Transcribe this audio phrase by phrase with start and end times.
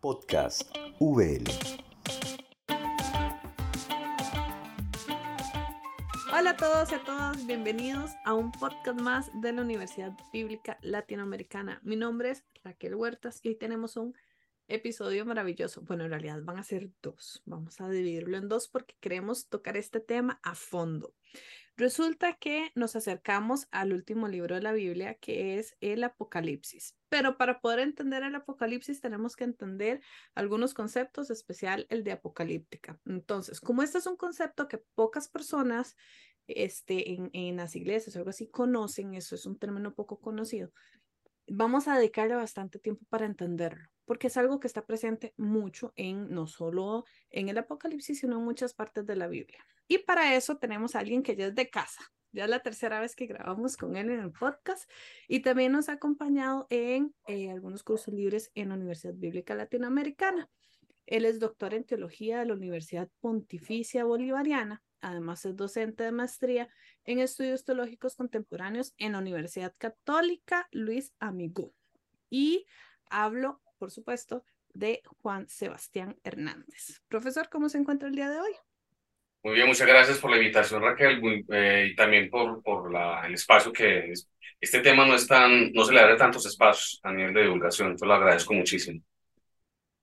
[0.00, 1.44] Podcast VL.
[6.32, 10.78] Hola a todos y a todas, bienvenidos a un podcast más de la Universidad Bíblica
[10.82, 11.80] Latinoamericana.
[11.82, 14.14] Mi nombre es Raquel Huertas y hoy tenemos un
[14.68, 15.80] episodio maravilloso.
[15.82, 17.42] Bueno, en realidad van a ser dos.
[17.46, 21.14] Vamos a dividirlo en dos porque queremos tocar este tema a fondo.
[21.78, 26.96] Resulta que nos acercamos al último libro de la Biblia, que es el Apocalipsis.
[27.08, 30.00] Pero para poder entender el Apocalipsis tenemos que entender
[30.34, 32.98] algunos conceptos, especial el de apocalíptica.
[33.06, 35.96] Entonces, como este es un concepto que pocas personas
[36.48, 40.72] este, en, en las iglesias o algo así conocen, eso es un término poco conocido,
[41.46, 46.30] vamos a dedicarle bastante tiempo para entenderlo, porque es algo que está presente mucho en
[46.30, 49.64] no solo en el Apocalipsis, sino en muchas partes de la Biblia.
[49.86, 52.00] Y para eso tenemos a alguien que ya es de casa.
[52.32, 54.90] Ya es la tercera vez que grabamos con él en el podcast
[55.28, 60.50] y también nos ha acompañado en eh, algunos cursos libres en la Universidad Bíblica Latinoamericana.
[61.06, 64.82] Él es doctor en teología de la Universidad Pontificia Bolivariana.
[65.00, 66.68] Además es docente de maestría
[67.04, 71.72] en estudios teológicos contemporáneos en la Universidad Católica Luis Amigó.
[72.28, 72.66] Y
[73.10, 77.00] hablo, por supuesto, de Juan Sebastián Hernández.
[77.08, 78.52] Profesor, ¿cómo se encuentra el día de hoy?
[79.42, 83.34] Muy bien, muchas gracias por la invitación, Raquel, eh, y también por, por la, el
[83.34, 84.28] espacio que es.
[84.60, 87.88] Este tema no, es tan, no se le da tantos espacios a nivel de divulgación,
[87.88, 89.00] entonces lo agradezco muchísimo.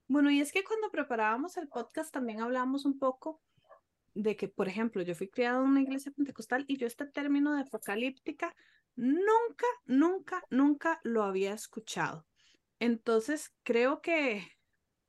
[0.08, 3.42] Bueno, y es que cuando preparábamos el podcast también hablábamos un poco
[4.14, 7.54] de que, por ejemplo, yo fui criada en una iglesia pentecostal y yo este término
[7.54, 8.56] de apocalíptica
[8.96, 12.26] nunca, nunca, nunca lo había escuchado.
[12.80, 14.48] Entonces, creo que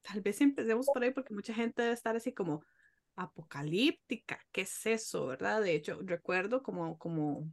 [0.03, 2.65] tal vez empecemos por ahí porque mucha gente debe estar así como,
[3.17, 4.39] apocalíptica.
[4.53, 5.63] ¿Qué es eso, verdad?
[5.63, 7.51] De hecho, recuerdo como, como,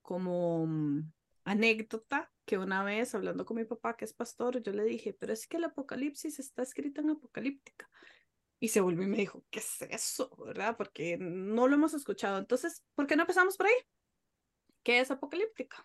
[0.00, 1.12] como mm,
[1.44, 5.32] anécdota que una vez hablando con mi papá, que es pastor, yo le dije, pero
[5.32, 7.88] es que el apocalipsis está escrito en apocalíptica.
[8.58, 10.36] Y se volvió y me dijo, ¿qué es eso?
[10.44, 10.76] ¿Verdad?
[10.76, 12.38] Porque no lo hemos escuchado.
[12.38, 13.74] Entonces, ¿por qué no empezamos por ahí?
[14.82, 15.84] ¿Qué es apocalíptica?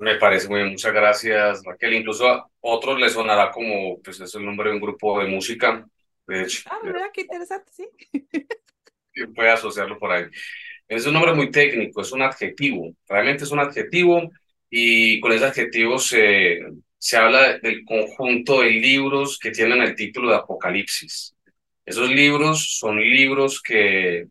[0.00, 1.94] Me parece muy bien, muchas gracias Raquel.
[1.94, 5.86] Incluso a otros les sonará como, pues es el nombre de un grupo de música
[6.26, 6.62] de hecho.
[6.70, 7.88] Ah, mira, qué interesante, sí.
[9.34, 10.24] Puede asociarlo por ahí.
[10.88, 14.30] Es un nombre muy técnico, es un adjetivo, realmente es un adjetivo
[14.68, 16.60] y con ese adjetivo se,
[16.98, 21.34] se habla del conjunto de libros que tienen el título de Apocalipsis.
[21.86, 24.26] Esos libros son libros que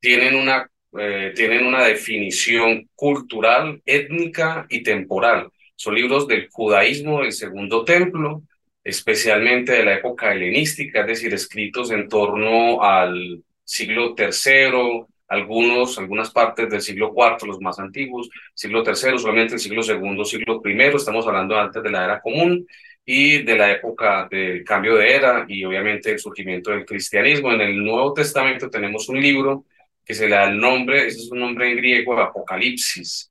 [0.00, 5.48] tienen una, eh, tienen una definición cultural, étnica y temporal.
[5.76, 8.42] Son libros del judaísmo del segundo templo,
[8.82, 16.30] especialmente de la época helenística, es decir, escritos en torno al siglo III, algunos, algunas
[16.30, 20.96] partes del siglo IV, los más antiguos, siglo III, solamente el siglo II, siglo I,
[20.96, 22.66] estamos hablando antes de la era común
[23.04, 27.52] y de la época del cambio de era y obviamente el surgimiento del cristianismo.
[27.52, 29.64] En el Nuevo Testamento tenemos un libro
[30.08, 33.30] que se le da el nombre, ese es un nombre en griego, Apocalipsis,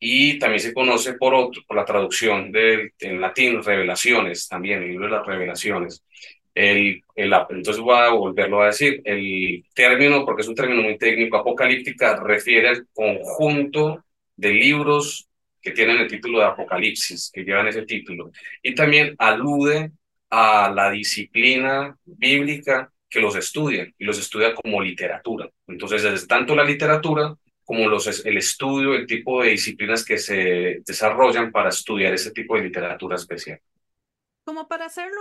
[0.00, 4.88] y también se conoce por, otro, por la traducción del, en latín, revelaciones, también el
[4.88, 6.02] libro de las revelaciones.
[6.54, 10.96] El, el, entonces voy a volverlo a decir, el término, porque es un término muy
[10.96, 14.02] técnico, apocalíptica, refiere al conjunto
[14.34, 15.28] de libros
[15.60, 18.30] que tienen el título de Apocalipsis, que llevan ese título,
[18.62, 19.90] y también alude
[20.30, 25.48] a la disciplina bíblica que los estudia, y los estudia como literatura.
[25.68, 30.82] Entonces, es tanto la literatura como los, el estudio, el tipo de disciplinas que se
[30.84, 33.60] desarrollan para estudiar ese tipo de literatura especial.
[34.44, 35.20] Como para hacerlo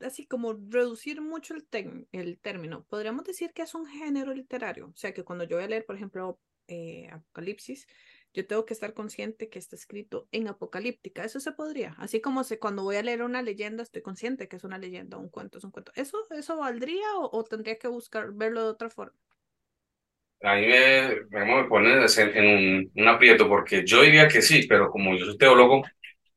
[0.00, 4.96] así como reducir mucho el, el término, podríamos decir que es un género literario, o
[4.96, 7.86] sea que cuando yo voy a leer, por ejemplo, eh, Apocalipsis,
[8.34, 12.44] yo tengo que estar consciente que está escrito en apocalíptica, eso se podría, así como
[12.44, 15.58] se, cuando voy a leer una leyenda, estoy consciente que es una leyenda, un cuento
[15.58, 19.18] es un cuento, ¿eso, eso valdría o tendría que buscar verlo de otra forma?
[20.42, 25.16] a mí me, me pones en, un, aprieto porque yo diría que sí, pero como
[25.16, 25.82] yo soy teólogo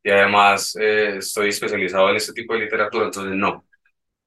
[0.03, 3.65] y además eh, estoy especializado en este tipo de literatura, entonces no.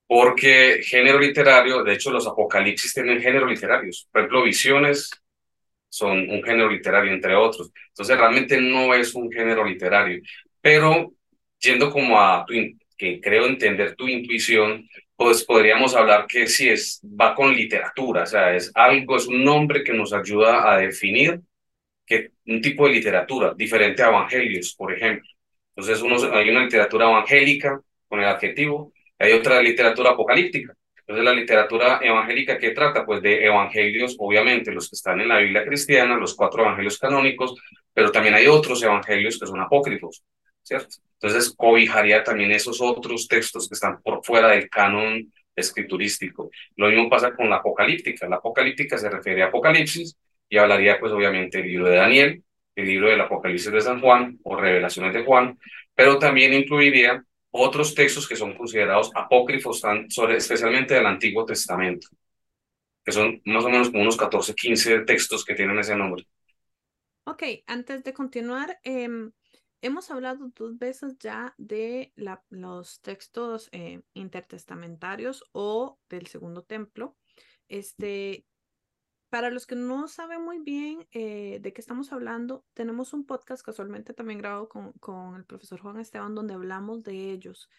[0.07, 4.09] Porque género literario, de hecho los apocalipsis tienen género literarios.
[4.13, 5.11] Por ejemplo, visiones
[5.93, 7.71] son un género literario, entre otros.
[7.89, 10.23] Entonces realmente no es un género literario.
[10.61, 11.13] Pero
[11.61, 12.55] yendo como a tu,
[12.97, 18.27] que creo entender tu intuición, pues podríamos hablar que sí es, va con literatura, o
[18.27, 21.41] sea, es algo, es un nombre que nos ayuda a definir
[22.07, 25.29] que un tipo de literatura diferente a evangelios, por ejemplo.
[25.77, 30.75] Entonces uno, hay una literatura evangélica con el adjetivo, hay otra literatura apocalíptica.
[31.13, 35.41] Entonces la literatura evangélica que trata pues de evangelios, obviamente los que están en la
[35.41, 37.55] Biblia cristiana, los cuatro evangelios canónicos,
[37.93, 40.23] pero también hay otros evangelios que son apócrifos,
[40.63, 40.97] ¿cierto?
[41.21, 46.51] Entonces, cobijaría también esos otros textos que están por fuera del canon escriturístico.
[46.77, 48.27] Lo mismo pasa con la apocalíptica.
[48.27, 50.17] La apocalíptica se refiere a Apocalipsis
[50.49, 52.43] y hablaría, pues, obviamente, del libro de Daniel,
[52.75, 55.59] el libro del Apocalipsis de San Juan o Revelaciones de Juan,
[55.95, 62.09] pero también incluiría otros textos que son considerados apócrifos, sobre, especialmente del Antiguo Testamento,
[63.05, 66.27] que son más o menos como unos 14, 15 textos que tienen ese nombre.
[67.25, 69.09] Ok, antes de continuar, eh,
[69.85, 72.13] Hemos hablado dos veces ya de
[72.51, 77.17] los textos eh, intertestamentarios o del segundo templo.
[77.67, 78.47] Este,
[79.33, 83.65] para los que no saben muy bien eh, de qué estamos hablando, tenemos un podcast
[83.65, 87.71] casualmente también grabado con, con el profesor Juan Esteban donde hablamos de ellos.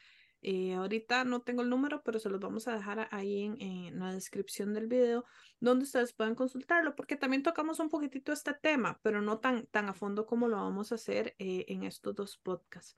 [0.42, 4.12] Eh, ahorita no tengo el número, pero se los vamos a dejar ahí en, la
[4.12, 5.26] descripción del video,
[5.60, 9.90] donde ustedes pueden consultarlo, porque también tocamos un poquitito este tema, pero no tan, tan
[9.90, 12.98] a fondo como lo vamos a hacer eh, en estos dos podcasts.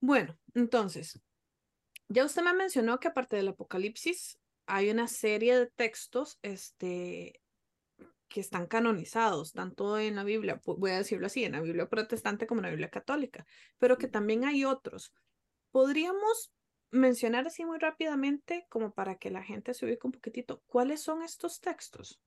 [0.00, 1.18] Bueno, entonces,
[2.10, 7.40] ya usted me mencionó que aparte del Apocalipsis, hay una serie de textos este,
[8.28, 12.46] que están canonizados, tanto en la Biblia, voy a decirlo así, en la Biblia protestante
[12.46, 13.46] como en la Biblia católica,
[13.78, 15.12] pero que también hay otros.
[15.70, 16.52] Podríamos
[16.90, 21.22] mencionar así muy rápidamente, como para que la gente se ubique un poquitito, ¿cuáles son
[21.22, 22.20] estos textos?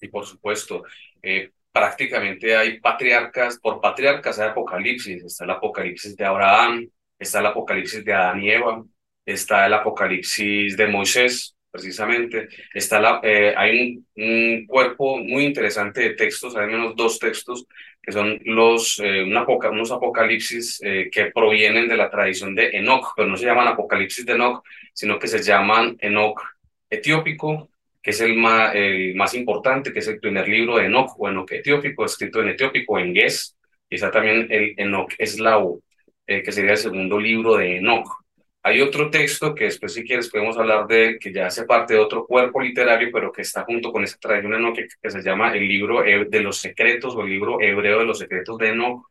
[0.00, 0.84] Y por supuesto,
[1.22, 6.88] eh, prácticamente hay patriarcas, por patriarcas hay apocalipsis, está el apocalipsis de Abraham,
[7.18, 8.84] está el apocalipsis de Adán y Eva,
[9.24, 12.48] está el apocalipsis de Moisés, precisamente.
[12.72, 17.66] Está la, eh, hay un, un, cuerpo muy interesante de textos, hay menos dos textos,
[18.00, 23.26] que son los, eh, unos apocalipsis eh, que provienen de la tradición de Enoch, pero
[23.28, 24.62] no se llaman apocalipsis de Enoch,
[24.92, 26.40] sino que se llaman Enoch
[26.88, 27.68] etiópico,
[28.00, 31.28] que es el más, el más importante, que es el primer libro de Enoch o
[31.28, 35.80] Enoch etiópico, escrito en etiópico, en y está también el Enoch eslavo,
[36.24, 38.23] que sería el segundo libro de Enoch.
[38.66, 41.94] Hay otro texto que después, si quieres, podemos hablar de él, que ya hace parte
[41.94, 45.54] de otro cuerpo literario, pero que está junto con esa tradición Enoch, que, se llama
[45.54, 49.06] el libro de los secretos o el libro hebreo de los secretos de Enoch,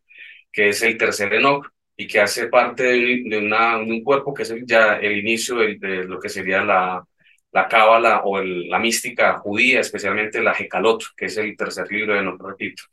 [0.52, 4.56] que es el tercer Enoch y que hace parte de, una, un cuerpo que es
[4.66, 7.06] ya el inicio de, lo que sería la,
[7.52, 12.22] la cábala o la mística judía, especialmente la Hecalot, que es el tercer libro de
[12.22, 12.84] Enoch, repito.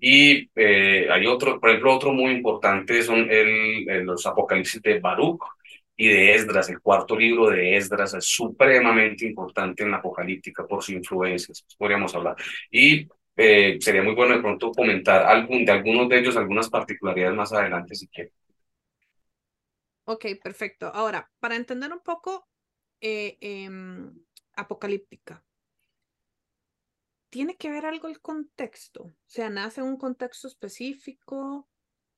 [0.00, 5.42] Y eh, hay otro, por ejemplo, otro muy importante son el, los apocalipsis de Baruch,
[6.00, 10.82] y de Esdras, el cuarto libro de Esdras es supremamente importante en la apocalíptica por
[10.82, 12.36] su influencia, podríamos hablar.
[12.70, 13.06] Y
[13.36, 17.52] eh, sería muy bueno de pronto comentar algún, de algunos de ellos algunas particularidades más
[17.52, 18.32] adelante si quieren.
[20.04, 20.86] Ok, perfecto.
[20.86, 22.48] Ahora, para entender un poco
[23.02, 24.10] eh, em,
[24.54, 25.44] apocalíptica,
[27.28, 29.02] ¿tiene que ver algo el contexto?
[29.02, 31.69] O sea, ¿nace un contexto específico?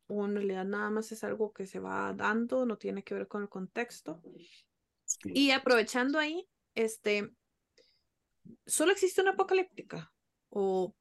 [0.07, 3.29] O en realidad nada más es algo que se va dando, no tiene que ver
[3.29, 4.23] con el contexto.
[5.25, 7.31] Y aprovechando ahí, este,
[8.67, 10.13] ¿solo existe una apocalíptica?
[10.51, 10.95] ¿O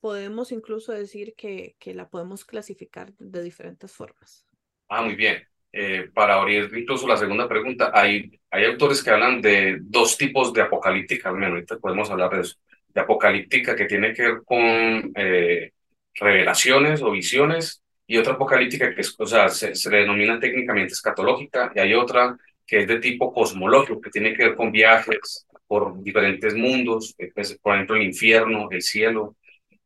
[0.00, 4.46] podemos incluso decir que, que la podemos clasificar de diferentes formas?
[4.88, 5.46] Ah, muy bien.
[5.72, 10.52] Eh, para abrir incluso la segunda pregunta, hay, hay autores que hablan de dos tipos
[10.52, 12.56] de apocalíptica, al menos ahorita podemos hablar de eso,
[12.88, 15.72] de apocalíptica que tiene que ver con eh,
[16.14, 17.79] revelaciones o visiones
[18.10, 22.36] y otra apocalíptica que es, o sea, se, se denomina técnicamente escatológica, y hay otra
[22.66, 27.30] que es de tipo cosmológico, que tiene que ver con viajes por diferentes mundos, eh,
[27.32, 29.36] pues, por ejemplo, el infierno, el cielo.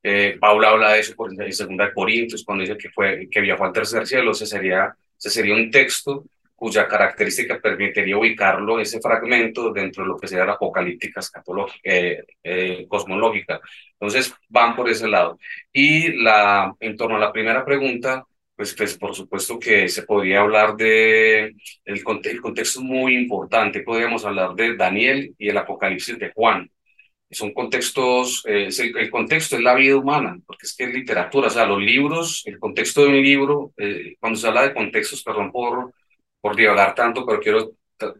[0.02, 3.42] Eh, Paula habla de eso por, en Segunda de Corintios, cuando dice que, fue, que
[3.42, 9.00] viajó al tercer cielo, ese sería, ese sería un texto cuya característica permitiría ubicarlo, ese
[9.00, 11.20] fragmento, dentro de lo que sería la apocalíptica
[11.82, 13.60] eh, eh, cosmológica.
[13.92, 15.38] Entonces, van por ese lado.
[15.72, 18.24] Y la, en torno a la primera pregunta,
[18.56, 22.04] pues, pues por supuesto que se podría hablar de, el, el
[22.40, 26.70] contexto es muy importante, podríamos hablar de Daniel y el Apocalipsis de Juan.
[27.30, 31.50] Son contextos, eh, el, contexto es la vida humana, porque es que es literatura, o
[31.50, 33.72] sea, los libros, el contexto de un libro,
[34.20, 35.92] cuando se habla de contextos, perdón por
[36.44, 37.72] por divagar tanto, pero quiero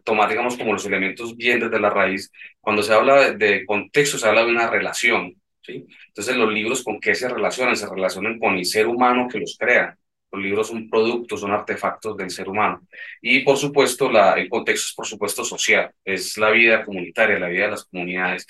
[0.03, 2.31] tomar, digamos, como los elementos bien desde la raíz.
[2.59, 5.85] Cuando se habla de, contexto, se habla de una relación, ¿sí?
[6.07, 7.75] Entonces, los libros, ¿con qué se relacionan?
[7.75, 9.95] Se relacionan con el ser humano que los crea.
[10.31, 12.81] Los libros son productos, son artefactos del ser humano.
[13.21, 15.91] Y, por supuesto, la, el contexto es, por supuesto, social.
[16.03, 18.47] Es la vida comunitaria, la vida de las comunidades.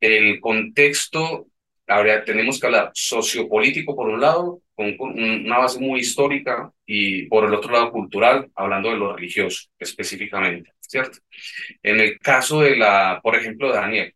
[0.00, 1.46] El contexto
[1.86, 7.44] Ahora tenemos que hablar sociopolítico por un lado, con una base muy histórica, y por
[7.44, 11.18] el otro lado cultural, hablando de lo religioso específicamente, ¿cierto?
[11.82, 14.14] En el caso de la, por ejemplo, de Daniel,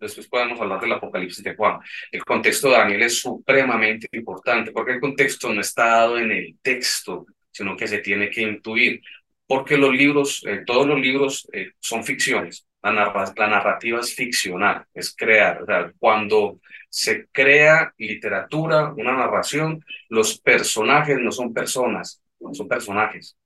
[0.00, 1.78] después podemos hablar del Apocalipsis de Juan,
[2.10, 6.58] el contexto de Daniel es supremamente importante, porque el contexto no está dado en el
[6.62, 9.00] texto, sino que se tiene que intuir,
[9.46, 12.67] porque los libros, eh, todos los libros eh, son ficciones.
[12.82, 15.64] La, la, narrativa es ficcional, es crear.
[15.98, 23.36] Cuando se crea literatura, una narración, los personajes no son personas, son personajes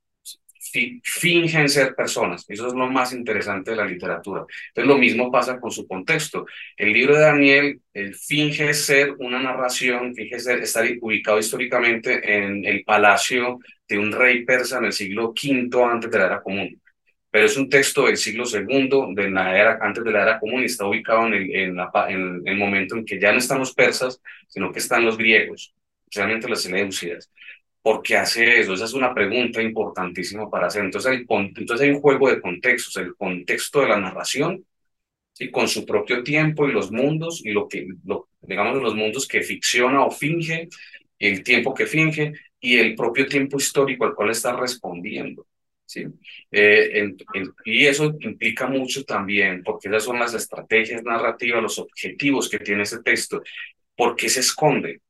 [1.02, 2.44] fingen ser personas.
[2.48, 4.44] Eso es lo más interesante de la literatura.
[4.68, 6.46] Entonces lo mismo pasa con su contexto.
[6.76, 7.80] El libro de Daniel
[8.26, 13.58] finge ser una narración, finge ser, estar ubicado históricamente en el palacio
[13.88, 16.80] de un rey persa en el siglo V antes de la era común.
[17.32, 20.62] Pero es un texto del siglo II, de la era, antes de la era común,
[20.62, 24.80] y está ubicado en el, momento en que ya no están los persas, sino que
[24.80, 25.74] están los griegos,
[26.04, 27.30] especialmente las Seleucidas.
[27.80, 28.74] ¿Por qué hace eso?
[28.74, 30.84] Esa es una pregunta importantísima para hacer.
[30.84, 31.24] Entonces, hay,
[31.56, 34.66] entonces hay un juego de contextos, el contexto de la narración,
[35.38, 39.26] y con su propio tiempo y los mundos, y lo que, lo, digamos, los mundos
[39.26, 40.68] que ficciona o finge,
[41.18, 45.46] el tiempo que finge, y el propio tiempo histórico al cual está respondiendo.
[45.92, 46.06] ¿Sí?
[46.50, 47.14] Eh,
[47.64, 52.82] y eso implica mucho también, porque esas son las estrategias narrativas, los objetivos que tiene
[52.84, 53.42] ese texto.
[53.96, 55.00] ¿Por qué se esconde?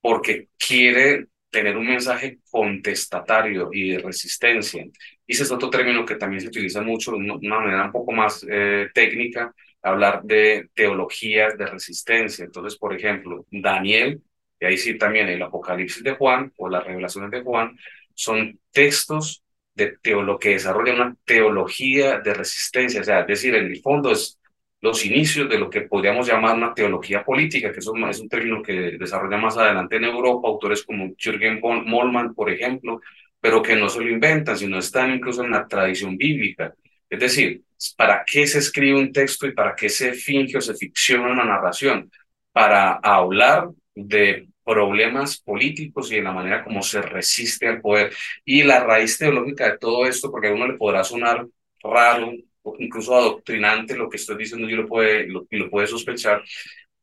[0.00, 4.84] Porque quiere tener un mensaje contestatario y de resistencia.
[5.26, 8.12] Y ese es otro término que también se utiliza mucho de una manera un poco
[8.12, 12.44] más eh, técnica, hablar de teologías de resistencia.
[12.44, 14.20] Entonces, por ejemplo, Daniel,
[14.60, 17.76] y ahí sí también el Apocalipsis de Juan o las revelaciones de Juan,
[18.14, 19.42] son textos
[19.78, 24.10] de teolo que desarrollan una teología de resistencia, o sea, es decir, en el fondo
[24.10, 24.38] es
[24.80, 28.96] los inicios de lo que podríamos llamar una teología política, que es un término que
[28.98, 33.00] desarrolla más adelante en Europa, autores como Jürgen Mollmann, por ejemplo,
[33.40, 36.74] pero que no se lo inventan, sino están incluso en la tradición bíblica.
[37.10, 37.62] Es decir,
[37.96, 41.44] ¿para qué se escribe un texto y para qué se finge o se ficciona una
[41.44, 42.10] narración?
[42.52, 48.12] Para hablar de problemas políticos y de la manera como se resiste al poder.
[48.44, 51.46] Y la raíz teológica de todo esto, porque a uno le podrá sonar
[51.82, 52.32] raro
[52.78, 56.42] incluso adoctrinante lo que estoy diciendo y lo puede, lo, lo puede sospechar,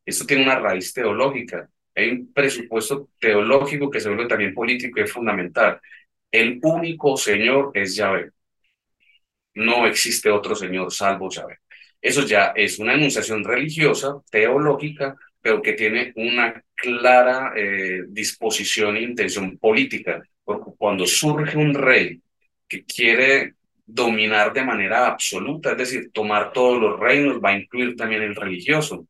[0.05, 1.69] esto tiene una raíz teológica.
[1.95, 5.79] Hay un presupuesto teológico que se vuelve también político y es fundamental.
[6.31, 8.31] El único Señor es Yahvé.
[9.55, 11.59] No existe otro Señor salvo Yahvé.
[12.01, 15.15] Eso ya es una enunciación religiosa, teológica,
[15.45, 20.23] pero que tiene una clara eh, disposición e intención política.
[20.43, 22.19] Porque cuando surge un rey
[22.67, 23.53] que quiere
[23.85, 28.35] dominar de manera absoluta, es decir, tomar todos los reinos, va a incluir también el
[28.35, 29.07] religioso.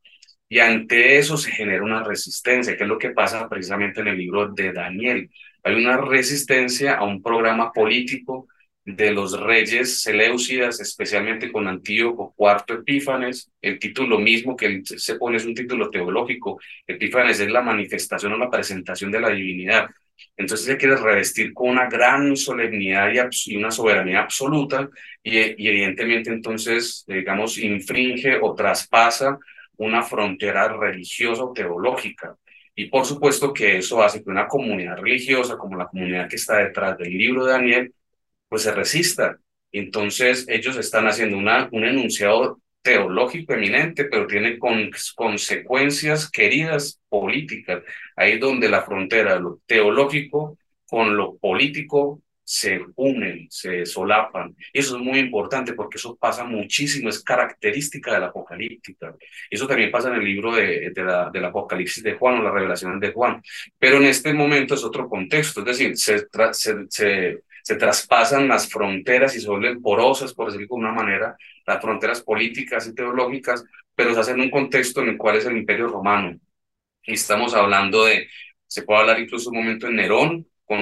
[0.50, 4.18] Y ante eso se genera una resistencia, que es lo que pasa precisamente en el
[4.18, 5.30] libro de Daniel.
[5.63, 8.50] Hay una resistencia a un programa político
[8.86, 13.51] de los reyes seleucidas, especialmente con Antíoco IV Epífanes.
[13.60, 16.60] El título mismo que se pone es un título teológico.
[16.86, 19.89] Epífanes es la manifestación o la presentación de la divinidad.
[20.38, 24.88] Entonces se quiere revestir con una gran solemnidad y, una soberanía absoluta
[25.24, 29.39] y, evidentemente entonces, digamos, infringe o traspasa
[29.77, 32.36] una frontera religiosa o teológica.
[32.75, 36.58] Y por supuesto que eso hace que una comunidad religiosa, como la comunidad que está
[36.58, 37.94] detrás del libro de Daniel,
[38.50, 39.40] pues se resista.
[39.72, 47.84] Entonces ellos están haciendo una, un enunciado teológico eminente, pero tiene con, consecuencias queridas políticas.
[48.16, 54.56] Ahí donde la frontera lo teológico con lo político se unen, se solapan.
[54.72, 59.16] Y eso es muy importante porque eso pasa muchísimo, es característica de la apocalíptica.
[59.50, 62.54] Eso también pasa en el libro de, de la, del Apocalipsis de Juan o las
[62.54, 63.42] revelaciones de Juan.
[63.80, 69.36] Pero en este momento es otro contexto, es decir, se, se, se traspasan las fronteras
[69.36, 74.13] y se vuelven porosas, por decirlo de una manera, las fronteras políticas y teológicas, pero
[74.13, 76.38] se hace en un contexto en el cual es el imperio romano.
[77.03, 78.27] Y estamos hablando de,
[78.67, 80.79] se puede hablar incluso un momento en Nerón, con,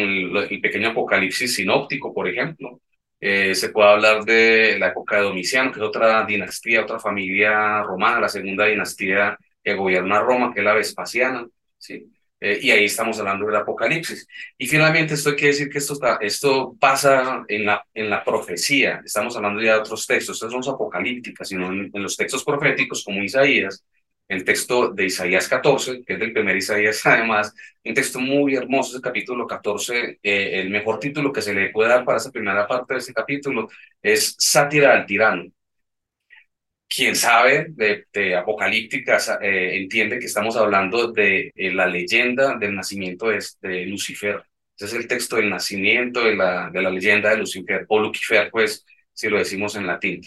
[0.00, 2.80] el, pequeño apocalipsis sinóptico, por ejemplo.
[3.20, 7.84] Eh, se puede hablar de la época de Domiciano, que es otra dinastía, otra familia
[7.84, 11.46] romana, la segunda dinastía que gobierna Roma, que es la Vespasiana.
[11.78, 12.10] ¿sí?
[12.38, 14.28] Eh, y ahí estamos hablando del Apocalipsis.
[14.58, 19.00] Y finalmente, esto quiere decir que esto, está, esto pasa en la, en la profecía.
[19.04, 23.02] Estamos hablando ya de otros textos, estos no son apocalípticas, sino en, los textos proféticos
[23.04, 23.84] como Isaías,
[24.28, 28.96] el texto de Isaías 14, que es del primer Isaías, además, un texto muy hermoso,
[28.96, 32.66] el capítulo 14, eh, el mejor título que se le puede dar para esa primera
[32.66, 33.68] parte de ese capítulo
[34.02, 35.44] es Sátira al tirano
[36.88, 43.28] quien sabe de, apocalípticas eh, entiende que estamos hablando de eh, la leyenda del nacimiento
[43.28, 44.42] de, Lucifer.
[44.76, 48.50] Ese es el texto del nacimiento de la, de la leyenda de Lucifer, o Lucifer,
[48.50, 50.20] pues, si lo decimos en latín.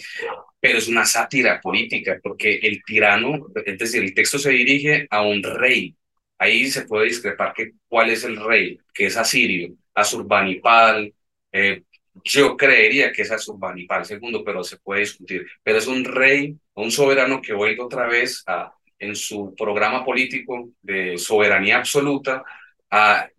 [0.59, 5.21] Pero es una sátira política, porque el tirano, es decir, el texto se dirige a
[5.21, 5.95] un rey,
[6.39, 11.13] Ahí se puede discrepar que cuál es el rey, que es asirio, Asurbanipal,
[11.51, 11.83] eh,
[12.23, 15.45] yo creería que es Asurbanipal segundo, pero se puede discutir.
[15.63, 20.69] Pero es un rey, un soberano que vuelve otra vez a, en su programa político
[20.81, 22.43] de soberanía absoluta
[22.89, 23.29] a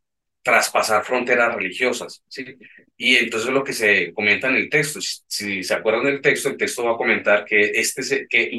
[0.43, 2.23] traspasar fronteras religiosas.
[2.29, 2.45] ¿sí?
[2.97, 6.57] Y entonces lo que se comenta en el texto, si se acuerdan del texto, el
[6.57, 8.51] texto va a comentar que este que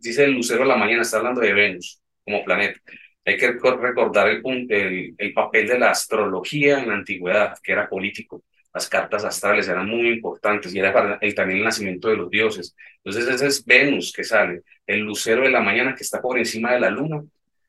[0.00, 2.80] dice el lucero de la mañana, está hablando de Venus como planeta.
[3.24, 7.88] Hay que recordar el, el, el papel de la astrología en la antigüedad, que era
[7.88, 8.44] político.
[8.72, 12.30] Las cartas astrales eran muy importantes y era para el, también el nacimiento de los
[12.30, 12.76] dioses.
[13.04, 16.72] Entonces ese es Venus que sale, el lucero de la mañana que está por encima
[16.72, 17.22] de la luna,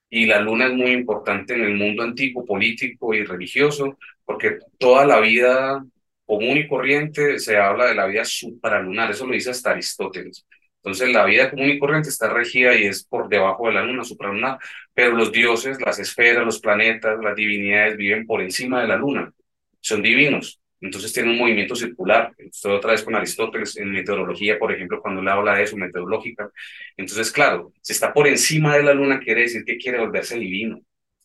[0.10, 5.05] y la luna es muy importante en el mundo antiguo, político y religioso, porque toda
[5.05, 5.84] la vida
[6.25, 10.46] común y corriente se habla de la vida supralunar, eso lo dice hasta Aristóteles.
[10.77, 14.03] Entonces la vida común y corriente está regida y es por debajo de la luna
[14.03, 14.58] supralunar,
[14.93, 19.34] pero los dioses, las esferas, los planetas, las divinidades viven por encima de la luna,
[19.81, 20.61] son divinos.
[20.81, 22.33] Entonces tiene un movimiento circular.
[22.38, 26.51] Estoy otra vez con Aristóteles en meteorología, por ejemplo, cuando él habla de eso, meteorológica.
[26.97, 30.81] Entonces, claro, si está por encima de la luna, quiere decir que quiere volverse divino.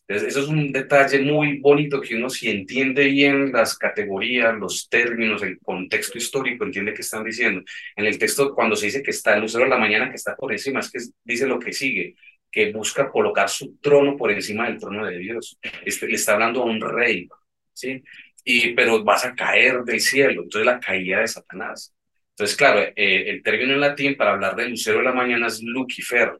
[0.07, 4.87] Entonces, eso es un detalle muy bonito que uno si entiende bien las categorías, los
[4.87, 7.61] términos, el contexto histórico, entiende qué están diciendo.
[7.95, 10.35] En el texto, cuando se dice que está el lucero de la mañana, que está
[10.35, 12.15] por encima, es que dice lo que sigue,
[12.49, 15.59] que busca colocar su trono por encima del trono de Dios.
[15.83, 17.27] Este, le está hablando a un rey,
[17.73, 18.01] ¿sí?
[18.47, 20.43] Y, pero vas a caer del cielo.
[20.43, 21.93] Entonces la caída de Satanás.
[22.29, 25.61] Entonces, claro, eh, el término en latín para hablar de lucero de la mañana es
[25.61, 26.39] Lucifer,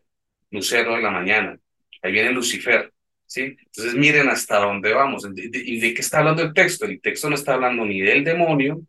[0.51, 1.59] lucero de la mañana.
[2.01, 2.93] Ahí viene Lucifer,
[3.25, 3.57] ¿sí?
[3.59, 5.27] Entonces miren hasta dónde vamos.
[5.35, 6.85] ¿Y de, qué está hablando el texto?
[6.85, 8.81] El texto no está hablando ni del demonio,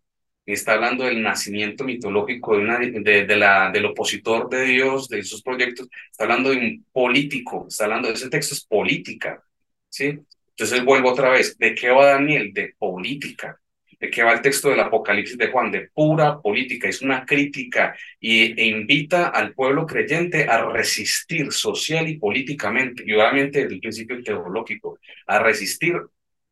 [0.47, 5.09] ni está hablando del nacimiento mitológico de, una, de, de, la, del opositor de Dios,
[5.09, 5.89] de sus proyectos.
[6.11, 9.43] Está hablando de un político, está hablando, ese texto es política,
[9.89, 10.21] ¿sí?
[10.59, 12.53] Entonces vuelvo otra vez, ¿de qué va Daniel?
[12.53, 13.61] De política.
[14.01, 15.71] ¿De qué va el texto del Apocalipsis de Juan?
[15.71, 16.89] De pura política.
[16.89, 23.13] Es una crítica y, e invita al pueblo creyente a resistir social y políticamente, y
[23.13, 25.95] obviamente desde el principio teológico, a resistir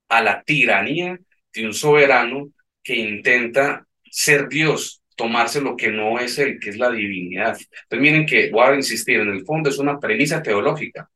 [0.09, 1.19] a la tiranía
[1.53, 2.51] de un soberano
[2.85, 7.59] que intenta ser Dios, tomarse lo que no es él, que es la divinidad.
[7.59, 11.11] Entonces miren que voy a insistir, en el fondo es una premisa teológica,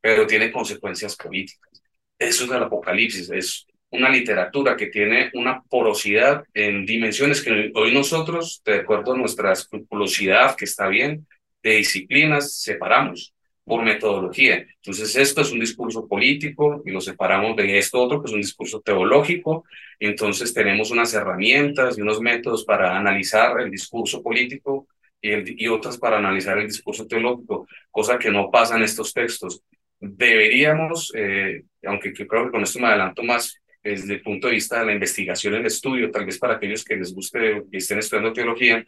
[0.00, 1.73] pero tiene consecuencias políticas.
[2.18, 7.94] Eso es el Apocalipsis, es una literatura que tiene una porosidad en dimensiones que hoy
[7.94, 11.26] nosotros, de acuerdo a nuestra escrupulosidad, que está bien,
[11.62, 13.32] de disciplinas, separamos
[13.64, 14.66] por metodología.
[14.76, 18.42] Entonces, esto es un discurso político y lo separamos de esto otro, que es un
[18.42, 19.64] discurso teológico.
[19.98, 24.86] Entonces, tenemos unas herramientas y unos métodos para analizar el discurso político
[25.20, 29.14] y, el, y otras para analizar el discurso teológico, cosa que no pasa en estos
[29.14, 29.62] textos
[30.10, 34.80] deberíamos, eh, aunque creo que con esto me adelanto más, desde el punto de vista
[34.80, 38.32] de la investigación, el estudio, tal vez para aquellos que les guste y estén estudiando
[38.32, 38.84] teología,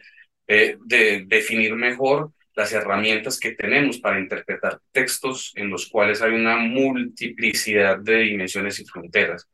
[0.47, 6.31] eh, de definir mejor las herramientas que tenemos para interpretar textos en los cuales hay
[6.33, 9.47] una multiplicidad de dimensiones y fronteras.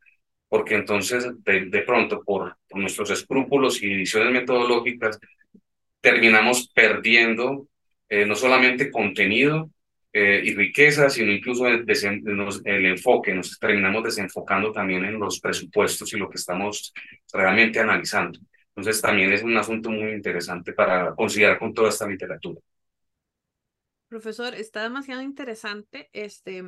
[0.48, 5.18] Porque entonces, de, pronto, por, nuestros escrúpulos y ediciones metodológicas,
[6.00, 7.68] terminamos perdiendo
[8.08, 9.70] eh, no solamente contenido,
[10.16, 16.12] eh, y riqueza, sino incluso el, el, enfoque, nos terminamos desenfocando también en los presupuestos
[16.14, 16.92] y lo que estamos
[17.32, 18.38] realmente analizando.
[18.68, 22.60] Entonces también es un asunto muy interesante para considerar con toda esta literatura.
[24.06, 26.10] Profesor, está demasiado interesante.
[26.12, 26.62] Este,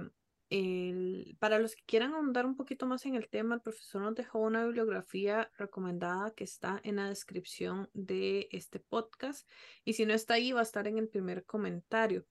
[0.51, 4.17] el, para los que quieran ahondar un poquito más en el tema, el profesor nos
[4.17, 9.49] dejó una bibliografía recomendada que está en la descripción de este podcast
[9.85, 12.27] y si no está ahí va a estar en el primer comentario.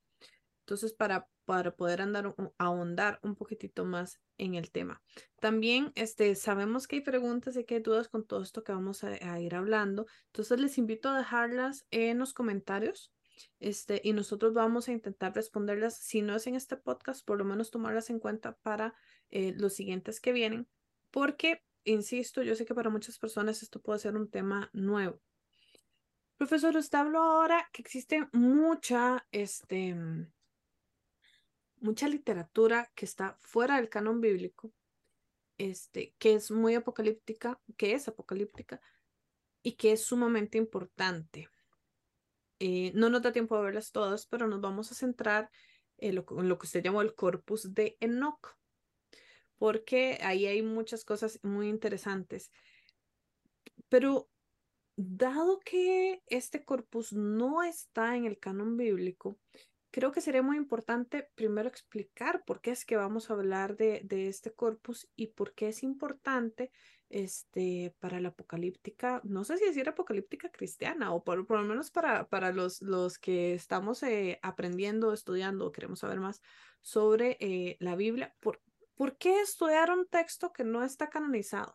[0.65, 5.03] Entonces, para, para poder andar, ahondar un poquitito más en el tema.
[5.39, 9.03] También este, sabemos que hay preguntas y que hay dudas con todo esto que vamos
[9.03, 10.07] a, ir hablando.
[10.25, 13.13] Entonces, les invito a dejarlas en los comentarios.
[13.59, 17.45] Este, y nosotros vamos a intentar responderlas, si no es en este podcast, por lo
[17.45, 18.95] menos tomarlas en cuenta para
[19.29, 20.67] eh, los siguientes que vienen,
[21.11, 25.21] porque, insisto, yo sé que para muchas personas esto puede ser un tema nuevo.
[26.37, 29.95] Profesor, usted habló ahora que existe mucha, este,
[31.85, 34.73] mucha literatura que está fuera del canon bíblico,
[35.57, 38.81] este, que es muy apocalíptica, que es apocalíptica
[39.61, 41.47] y que es sumamente importante.
[42.59, 45.51] Eh, no nos da tiempo de verlas todas, pero nos vamos a centrar
[45.97, 48.57] en lo, en lo que usted llamó el corpus de Enoch,
[49.57, 52.51] porque ahí hay muchas cosas muy interesantes.
[53.89, 54.29] Pero
[54.95, 59.37] dado que este corpus no está en el canon bíblico,
[59.95, 64.01] creo que sería muy importante primero explicar por qué es que vamos a hablar de,
[64.03, 66.69] de este corpus y por qué es importante
[67.07, 71.91] este, para la apocalíptica, no sé si decir apocalíptica cristiana o por, por lo menos
[71.91, 76.41] para, para los, los que estamos eh, aprendiendo, estudiando, queremos saber más
[76.81, 78.35] sobre eh, la Biblia.
[78.41, 78.61] ¿Por,
[78.95, 81.73] ¿Por qué estudiar un texto que no está canonizado?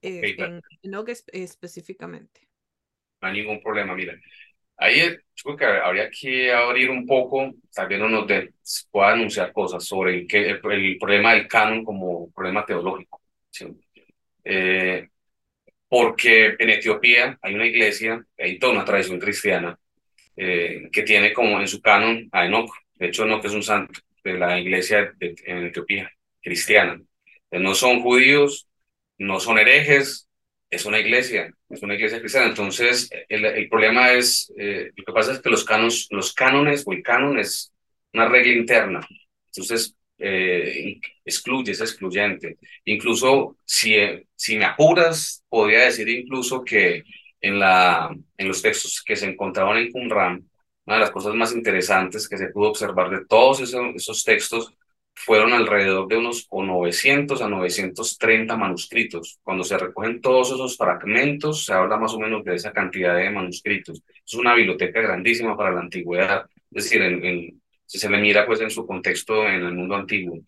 [0.00, 2.48] Eh, en, en específicamente.
[3.20, 4.14] No hay ningún problema, mira.
[4.78, 8.26] Ahí yo creo que habría que abrir un poco, tal vez no nos
[8.90, 13.20] pueda anunciar cosas sobre el, que, el, problema del canon como problema teológico.
[14.44, 15.08] Eh,
[15.88, 19.78] porque en Etiopía hay una iglesia, hay toda una tradición cristiana
[20.36, 22.70] eh, que tiene como en su canon a Enoch.
[22.94, 26.10] De hecho, Enoch es un santo de la iglesia de, en Etiopía,
[26.40, 27.00] cristiana.
[27.50, 28.68] No son judíos,
[29.18, 30.27] no son herejes,
[30.70, 32.48] es una iglesia, es una iglesia cristiana.
[32.48, 36.84] Entonces, el, el problema es, eh, lo que pasa es que los, canos, los cánones
[36.86, 37.72] o el canon es
[38.12, 39.00] una regla interna.
[39.46, 42.58] Entonces, eh, excluye, es excluyente.
[42.84, 43.96] Incluso, si,
[44.34, 47.02] si me apuras, podría decir incluso que
[47.40, 50.44] en, la, en los textos que se encontraban en Qumran,
[50.84, 54.74] una de las cosas más interesantes que se pudo observar de todos esos, esos textos
[55.24, 59.40] fueron alrededor de unos o 900 a 930 manuscritos.
[59.42, 63.30] Cuando se recogen todos esos fragmentos, se habla más o menos de esa cantidad de
[63.30, 64.02] manuscritos.
[64.24, 68.60] Es una biblioteca grandísima para la antigüedad, es decir, en, si se le mira pues
[68.60, 70.38] en su contexto en el mundo antiguo.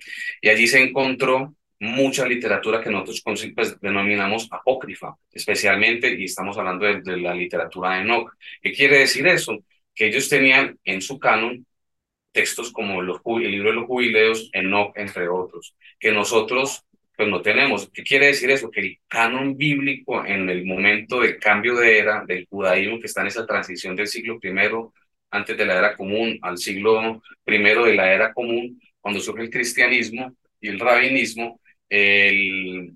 [0.41, 3.23] Y allí se encontró mucha literatura que nosotros
[3.55, 8.31] pues, denominamos apócrifa, especialmente, y estamos hablando de, de la literatura de Enoch.
[8.63, 9.59] ¿Qué quiere decir eso?
[9.95, 11.67] Que ellos tenían en su canon
[12.33, 16.85] textos como el libro de los jubileos, Enoch, entre otros, que nosotros
[17.17, 17.91] pues no tenemos.
[17.93, 18.71] ¿Qué quiere decir eso?
[18.71, 23.21] Que el canon bíblico en el momento del cambio de era del judaísmo, que está
[23.21, 24.95] en esa transición del siglo primero,
[25.31, 29.51] antes de la era común, al siglo primero de la era común, cuando surge el
[29.51, 32.95] cristianismo y el rabinismo, el,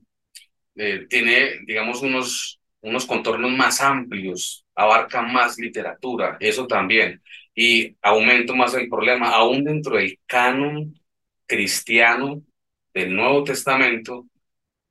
[0.76, 7.22] eh, tiene, digamos, unos, unos contornos más amplios, abarca más literatura, eso también
[7.54, 10.94] y aumento más el problema, aún dentro del canon
[11.46, 12.42] cristiano
[12.92, 14.26] del Nuevo Testamento,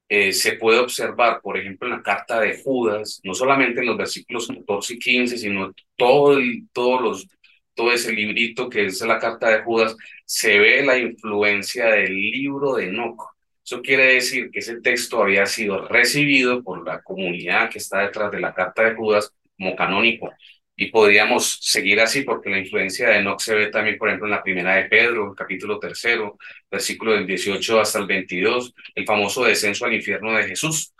[0.09, 3.97] eh, se puede observar, por ejemplo, en la carta de Judas, no solamente en los
[3.97, 7.27] versículos 14 y 15, sino todo, el, los,
[7.73, 12.75] todo ese librito que es la carta de Judas, se ve la influencia del libro
[12.75, 13.33] de Enoch.
[13.65, 18.31] Eso quiere decir que ese texto había sido recibido por la comunidad que está detrás
[18.31, 20.31] de la carta de Judas como canónico
[20.75, 24.31] y podríamos seguir así porque la influencia de Enoch se ve también, por ejemplo, en
[24.31, 26.37] la primera de Pedro, capítulo tercero,
[26.69, 30.93] versículo del 18 hasta el 22, el famoso descenso al infierno de Jesús.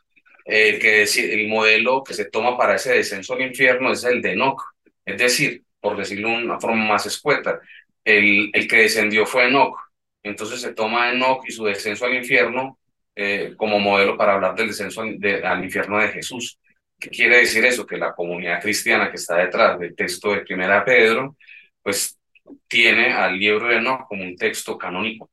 [0.46, 4.34] El, que, el modelo que se toma para ese descenso al infierno es el de
[4.34, 4.62] Enoch,
[5.06, 7.60] es decir, por decirlo de una forma más escueta,
[8.04, 9.78] el, el que descendió fue Enoch.
[10.22, 12.78] Entonces se toma Enoch y su descenso al infierno
[13.16, 16.60] eh, como modelo para hablar del descenso al infierno de Jesús.
[17.04, 17.86] ¿Qué quiere decir eso?
[17.86, 21.36] Que la comunidad cristiana que está detrás del texto de Primera Pedro,
[21.82, 22.18] pues
[22.66, 25.30] tiene al libro de Enoch como un texto canónico.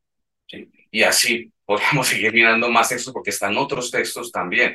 [0.90, 4.74] Y así podemos seguir mirando más textos porque están otros textos también.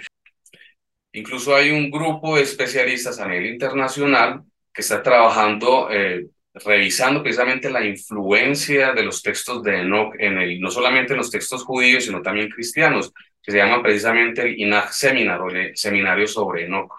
[1.12, 7.70] Incluso hay un grupo de especialistas a nivel internacional que está trabajando, eh, revisando precisamente
[7.70, 12.06] la influencia de los textos de Enoch en el, no solamente en los textos judíos,
[12.06, 13.12] sino también cristianos
[13.46, 16.92] que se llama precisamente el INAG Seminar o el Seminario sobre Enoch.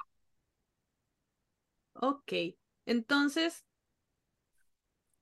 [1.94, 2.32] Ok,
[2.84, 3.64] entonces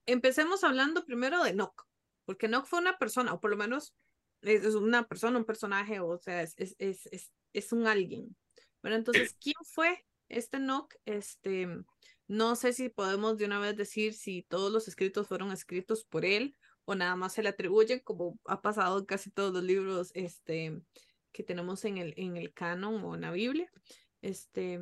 [0.07, 1.87] empecemos hablando primero de Enoch,
[2.27, 3.95] porque Enoch fue una persona, o por lo menos
[4.43, 8.37] es una persona, un personaje, o sea, es, es, es, es un alguien.
[8.83, 10.93] Bueno, entonces, ¿quién fue este Enoch?
[11.07, 11.69] Este,
[12.27, 16.27] no sé si podemos de una vez decir si todos los escritos fueron escritos por
[16.27, 20.11] él o nada más se le atribuyen, como ha pasado en casi todos los libros
[20.15, 20.83] este,
[21.35, 23.71] que tenemos en el, en el canon o en la Biblia.
[24.23, 24.81] Este,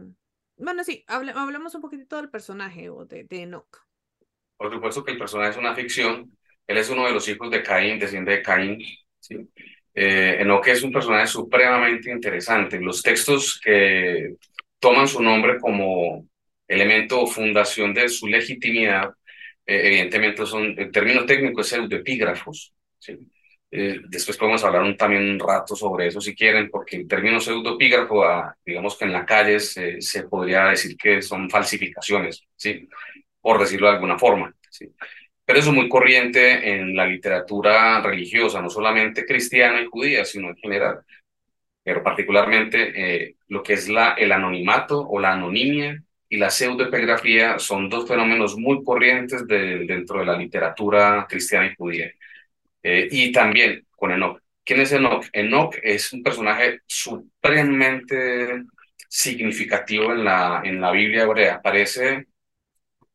[0.56, 3.78] bueno, sí, hablemos un poquitito del personaje o de, de Enoch.
[4.56, 6.30] Por supuesto que el personaje es una ficción.
[6.66, 8.78] Él es uno de los hijos de Caín, desciende de Caín.
[9.18, 9.36] ¿sí?
[9.94, 12.78] Eh, Enoch es un personaje supremamente interesante.
[12.78, 14.34] Los textos que
[14.78, 16.28] toman su nombre como
[16.68, 19.10] elemento o fundación de su legitimidad,
[19.66, 22.74] eh, evidentemente son, el término técnico es el de epígrafos.
[22.98, 23.18] ¿sí?
[23.74, 27.40] Eh, después podemos hablar un, también un rato sobre eso si quieren, porque el término
[27.40, 32.86] pseudopígrafo, ah, digamos que en la calle se, se, podría decir que son falsificaciones, ¿sí?
[33.40, 34.54] por decirlo de alguna forma.
[34.68, 34.92] ¿sí?
[35.44, 40.50] Pero eso es muy corriente en la literatura religiosa, no solamente cristiana y judía, sino
[40.50, 41.00] en general.
[41.82, 42.92] Pero particularmente
[43.24, 48.06] eh, lo que es la, el anonimato o la anonimia y la pseudoepigrafía son dos
[48.06, 52.12] fenómenos muy corrientes de, dentro de la literatura cristiana y judía.
[52.82, 54.40] Eh, y también con Enoch.
[54.64, 55.26] ¿Quién es Enoch?
[55.32, 58.64] Enoch es un personaje supremamente
[59.08, 61.56] significativo en la, en la Biblia hebrea.
[61.56, 62.26] Aparece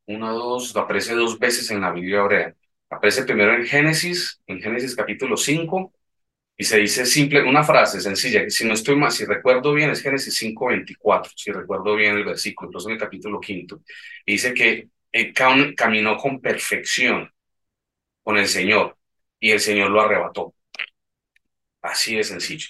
[0.06, 2.56] una, dos, aparece dos veces en la Biblia hebrea.
[2.90, 5.94] Aparece primero en Génesis, en Génesis capítulo 5,
[6.58, 10.02] y se dice simple, una frase sencilla, si no estoy mal, si recuerdo bien, es
[10.02, 13.82] Génesis 5.24, si recuerdo bien el versículo, entonces en el capítulo quinto,
[14.26, 15.34] y dice que el
[15.76, 17.32] caminó con perfección
[18.24, 18.97] con el Señor,
[19.40, 20.54] y el Señor lo arrebató.
[21.82, 22.68] Así de sencillo.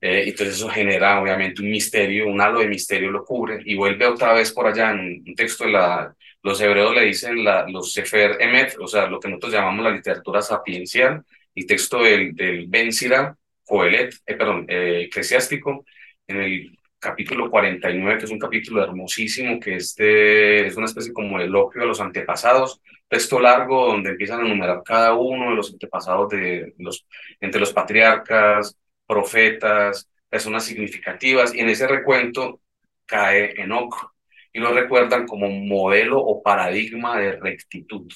[0.00, 4.06] Eh, entonces eso genera obviamente un misterio, un halo de misterio lo cubre y vuelve
[4.06, 7.92] otra vez por allá en un texto de la, los hebreos le dicen la, los
[7.92, 12.66] Sefer Emet, o sea, lo que nosotros llamamos la literatura sapiencial, el texto del, del
[12.68, 15.84] Ben Sira, Coelet, eh, perdón, eh, eclesiástico,
[16.26, 21.40] en el capítulo 49, que es un capítulo hermosísimo, que este es una especie como
[21.40, 26.30] eloquio de los antepasados, texto largo donde empiezan a enumerar cada uno de los antepasados
[26.30, 27.06] de los,
[27.40, 32.60] entre los patriarcas, profetas, personas significativas, y en ese recuento
[33.06, 34.12] cae Enoch,
[34.52, 38.10] y lo recuerdan como modelo o paradigma de rectitud.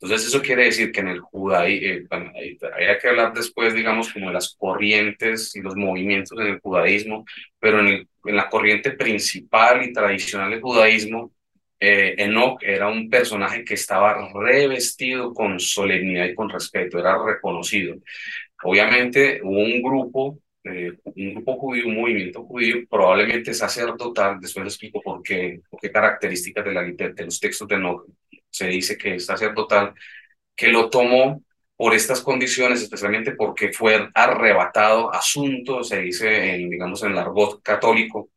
[0.00, 4.28] Entonces eso quiere decir que en el judaísmo, eh, hay que hablar después, digamos, como
[4.28, 7.24] de las corrientes y los movimientos en el judaísmo,
[7.60, 11.32] pero en, en la corriente principal y tradicional del judaísmo,
[11.84, 17.96] eh, Enoch era un personaje que estaba revestido con solemnidad y con respeto, era reconocido.
[18.62, 24.74] Obviamente hubo un grupo, eh, un grupo judío, un movimiento judío, probablemente sacerdotal, después les
[24.74, 28.06] explico por qué, por qué características de, la, de los textos de Enoch
[28.48, 29.92] se dice que es sacerdotal,
[30.54, 31.42] que lo tomó
[31.76, 37.60] por estas condiciones, especialmente porque fue arrebatado, asunto, se dice, en, digamos, en el argot
[37.60, 38.30] católico,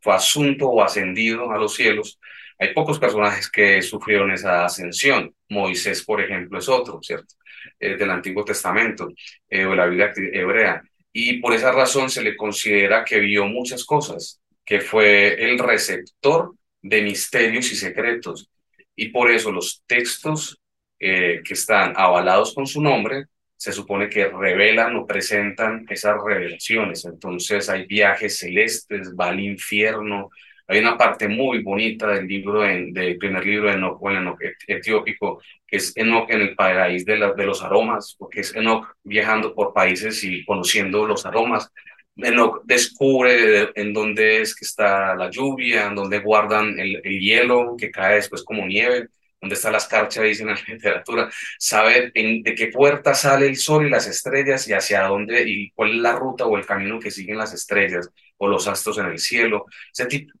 [0.00, 2.20] fue asunto o ascendido a los cielos.
[2.58, 5.34] Hay pocos personajes que sufrieron esa ascensión.
[5.48, 7.34] Moisés, por ejemplo, es otro, ¿cierto?
[7.78, 9.08] Eh, del Antiguo Testamento
[9.48, 10.82] eh, o la Biblia hebrea.
[11.12, 16.54] Y por esa razón se le considera que vio muchas cosas, que fue el receptor
[16.82, 18.50] de misterios y secretos
[18.96, 20.60] y por eso los textos
[20.98, 27.04] eh, que están avalados con su nombre se supone que revelan o presentan esas revelaciones.
[27.04, 30.30] Entonces hay viajes celestes, va al infierno.
[30.68, 34.38] Hay una parte muy bonita del libro, en, del primer libro de Enoch, o Enoch
[34.66, 39.54] etiópico, que es Enoch en el país de, de los aromas, porque es Enoch viajando
[39.54, 41.72] por países y conociendo los aromas.
[42.16, 47.90] Enoch descubre en dónde es que está la lluvia, en dónde guardan el, hielo que
[47.90, 49.08] cae después como nieve,
[49.40, 53.86] dónde está la escarcha, dicen en la literatura, saber de qué puerta sale el sol
[53.86, 57.10] y las estrellas y hacia dónde y cuál es la ruta o el camino que
[57.10, 59.66] siguen las estrellas o los astros en el cielo.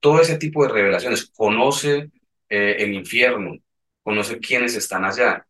[0.00, 1.26] todo ese tipo de revelaciones.
[1.26, 2.10] Conoce
[2.48, 3.58] eh, el infierno,
[4.02, 5.46] conoce quiénes están allá.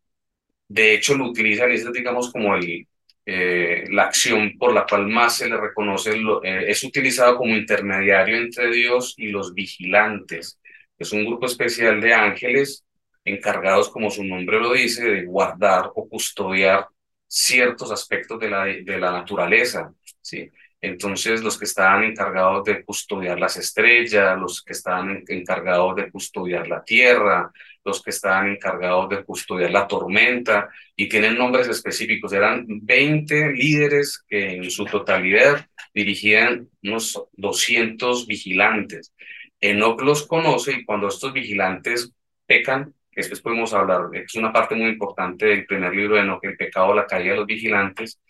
[0.68, 2.88] De hecho, lo utilizan, es digamos como el,
[3.24, 6.12] eh, la acción por la cual más se le reconoce
[6.44, 10.60] eh, es utilizado como intermediario entre Dios y los vigilantes.
[10.98, 12.84] Es un grupo especial de ángeles
[13.24, 16.86] encargados, como su nombre lo dice, de guardar o custodiar
[17.26, 19.92] ciertos aspectos de la, de la naturaleza.
[20.20, 20.48] ¿sí?
[20.80, 26.68] Entonces, los que estaban encargados de custodiar las estrellas, los que estaban encargados de custodiar
[26.68, 27.50] la tierra,
[27.84, 32.32] los que estaban encargados de custodiar la tormenta, y tienen nombres específicos.
[32.32, 39.14] Eran 20 líderes que en su totalidad dirigían unos 200 vigilantes.
[39.60, 42.12] Enoch los conoce y cuando estos vigilantes
[42.46, 46.56] pecan, después podemos hablar, es una parte muy importante del primer libro de Enoch, el
[46.56, 48.20] pecado, la caída de los vigilantes,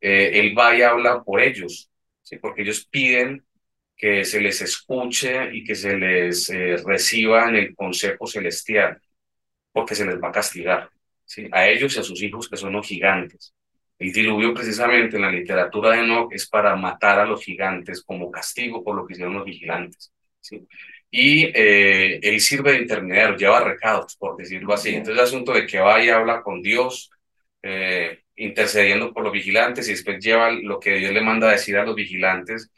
[0.00, 1.90] eh, él va y habla por ellos,
[2.26, 2.38] ¿sí?
[2.38, 3.44] porque ellos piden
[3.96, 9.00] que se les escuche y que se les eh, reciba en el consejo celestial,
[9.72, 10.90] porque se les va a castigar,
[11.24, 11.48] ¿sí?
[11.52, 13.54] a ellos y a sus hijos que son los gigantes.
[13.98, 18.30] El diluvio precisamente en la literatura de Enoch es para matar a los gigantes como
[18.30, 20.12] castigo por lo que hicieron los vigilantes.
[20.40, 20.66] ¿sí?
[21.10, 24.90] Y eh, él sirve de intermediario, lleva recados, por decirlo así.
[24.90, 27.10] Entonces el asunto de que vaya y habla con Dios,
[27.62, 31.84] eh, intercediendo por los vigilantes y después lleva lo que Dios le manda decir a
[31.84, 32.70] los vigilantes.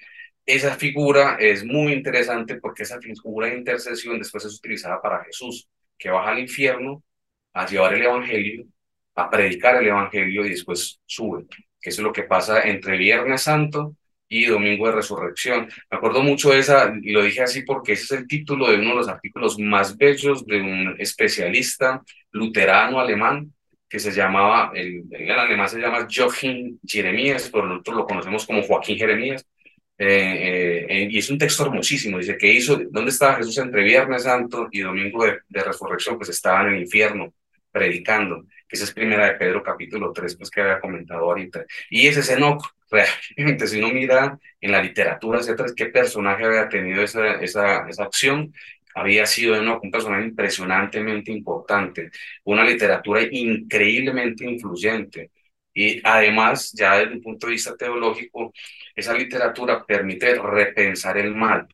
[0.47, 5.69] Esa figura es muy interesante porque esa figura de intercesión después es utilizada para Jesús,
[5.99, 7.03] que baja al infierno
[7.53, 8.65] a llevar el evangelio,
[9.15, 11.45] a predicar el evangelio y después sube,
[11.81, 13.97] que eso es lo que pasa entre Viernes Santo
[14.29, 15.69] y Domingo de Resurrección.
[15.91, 18.77] Me acuerdo mucho de esa, y lo dije así porque ese es el título de
[18.77, 23.53] uno de los artículos más bellos de un especialista luterano alemán
[23.89, 28.63] que se llamaba, el, en alemán se llama Joachim Jeremías, pero nosotros lo conocemos como
[28.63, 29.47] Joaquín Jeremías.
[29.99, 32.19] eh, eh, y es un texto hermosísimo.
[32.19, 36.17] Dice que hizo, ¿dónde estaba Jesús entre Viernes Santo y Domingo de, de Resurrección?
[36.17, 37.33] Pues estaba en el infierno
[37.71, 41.65] predicando, que esa es primera de Pedro capítulo 3, pues que había comentado ahorita.
[41.91, 46.69] Y ese es Enoch, realmente, si uno mira en la literatura, etcétera, qué personaje había
[46.69, 48.53] tenido esa, esa, esa acción,
[48.95, 52.11] había sido Enoch un personaje impresionantemente importante,
[52.45, 55.31] una literatura increíblemente influyente.
[55.75, 58.53] Y además, ya desde un punto de vista teológico,
[58.95, 61.69] esa literatura permite repensar el mal,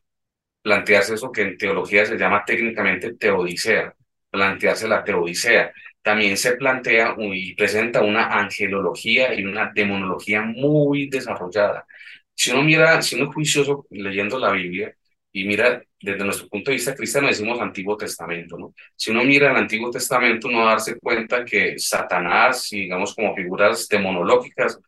[0.61, 3.93] plantearse eso que en teología se llama técnicamente teodicea,
[4.29, 5.71] plantearse la teodicea.
[6.01, 11.85] También se plantea y presenta una angelología y una demonología muy desarrollada.
[12.33, 14.95] Si uno mira, si uno es juicioso leyendo la Biblia
[15.35, 18.73] y mira desde nuestro punto de vista cristiano, decimos Antiguo Testamento, ¿no?
[18.95, 23.35] Si uno mira el Antiguo Testamento, uno va a darse cuenta que Satanás, digamos como
[23.35, 24.79] figuras demonológicas,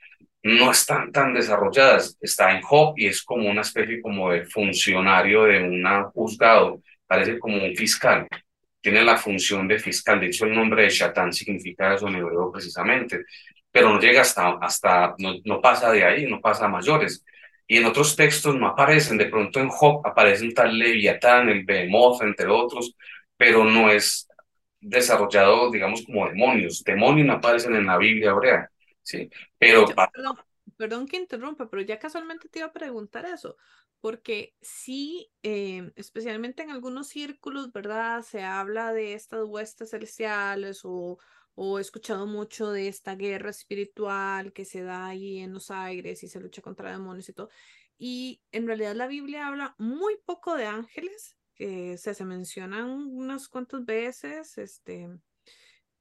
[0.43, 2.17] no están tan desarrolladas.
[2.21, 5.83] Está en Job y es como una especie como de funcionario de un
[6.13, 8.25] juzgado, parece como un fiscal.
[8.79, 10.21] Tiene la función de fiscal.
[10.21, 13.25] De hecho, el nombre de Shatán significa eso en hebreo precisamente,
[13.69, 17.25] pero no llega hasta, hasta no, no pasa de ahí, no pasa a mayores.
[17.67, 19.17] Y en otros textos no aparecen.
[19.17, 22.95] De pronto en Job aparece tal Leviatán, el Behemoth, entre otros,
[23.35, 24.27] pero no es
[24.79, 26.83] desarrollado, digamos, como demonios.
[26.83, 28.71] Demonios no aparecen en la Biblia hebrea.
[29.01, 29.85] Sí, pero...
[29.85, 30.37] perdón,
[30.77, 33.57] perdón, que interrumpa, pero ya casualmente te iba a preguntar eso,
[33.99, 38.21] porque sí, eh, especialmente en algunos círculos, ¿verdad?
[38.21, 41.19] Se habla de estas huestes celestiales o,
[41.59, 46.21] o he escuchado mucho de esta guerra espiritual que se da ahí en los aires
[46.21, 47.49] y se lucha contra demonios y todo.
[47.97, 53.49] Y en realidad la Biblia habla muy poco de ángeles, que se, se mencionan unas
[53.49, 55.09] cuantas veces, este,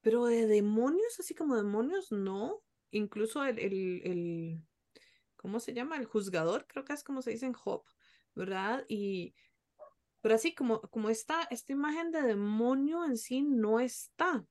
[0.02, 4.62] pero de demonios, así como demonios, no incluso el, el, el,
[5.36, 5.96] ¿cómo se llama?
[5.96, 7.82] El juzgador, creo que es como se dice en Job,
[8.34, 8.84] ¿verdad?
[8.88, 9.34] Y,
[10.20, 14.46] pero así como, como esta, esta imagen de demonio en sí no está,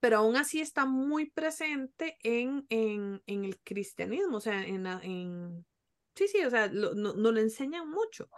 [0.00, 5.66] pero aún así está muy presente en, en, el cristianismo, o sea, en, en
[6.14, 8.28] sí, sí, o sea, no, no, lo enseñan mucho.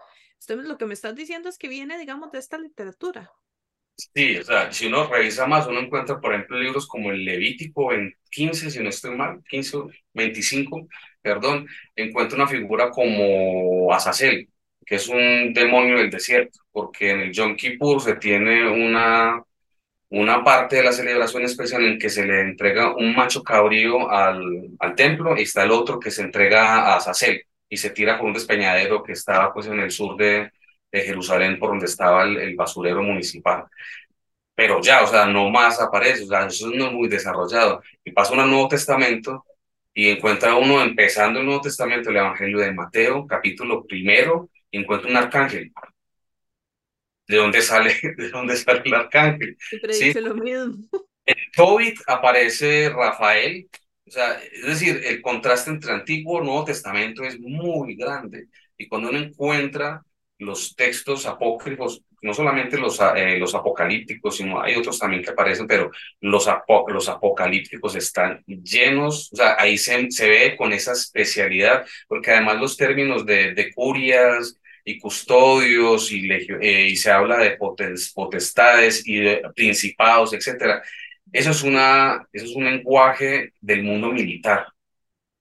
[0.40, 3.30] Entonces, lo que me estás diciendo es que viene, digamos, de esta literatura.
[4.14, 7.92] Sí, o sea, si uno revisa más, uno encuentra, por ejemplo, libros como el Levítico
[7.92, 9.78] en 15, si no estoy mal, 15,
[10.14, 10.88] 25,
[11.20, 14.48] perdón, encuentra una figura como Azazel,
[14.86, 19.42] que es un demonio del desierto, porque en el Yom Kippur se tiene una,
[20.10, 24.70] una parte de la celebración especial en que se le entrega un macho cabrío al,
[24.78, 28.26] al templo y está el otro que se entrega a Azazel y se tira por
[28.26, 30.50] un despeñadero que estaba pues en el sur de,
[30.92, 33.64] de Jerusalén por donde estaba el, basurero municipal.
[34.54, 37.82] Pero ya, o sea, no más aparece, o sea, eso no es muy desarrollado.
[38.04, 39.44] Y pasa al Nuevo Testamento
[39.94, 45.10] y encuentra uno, empezando el Nuevo Testamento, el Evangelio de Mateo, capítulo primero, y encuentra
[45.10, 45.72] un arcángel.
[47.30, 49.56] ¿De dónde sale, de dónde sale el arcángel?
[49.90, 50.12] ¿Sí?
[50.14, 50.78] lo mismo.
[51.24, 53.68] En Tobit aparece Rafael,
[54.04, 58.46] o sea, es decir, el contraste entre Antiguo y Nuevo Testamento es muy grande.
[58.76, 60.02] Y cuando uno encuentra
[60.38, 65.68] los textos apócrifos, no solamente los, eh, los apocalípticos, sino hay otros también que aparecen,
[65.68, 65.90] pero
[66.20, 66.48] los,
[66.88, 72.58] los apocalípticos están llenos, o sea, ahí se, se ve con esa especialidad, porque además
[72.58, 77.56] los términos de, de curias y custodios y, eh, y se habla de
[78.14, 80.82] potestades y de principados, etcétera.
[81.32, 84.66] Eso es, una, eso es un lenguaje del mundo militar,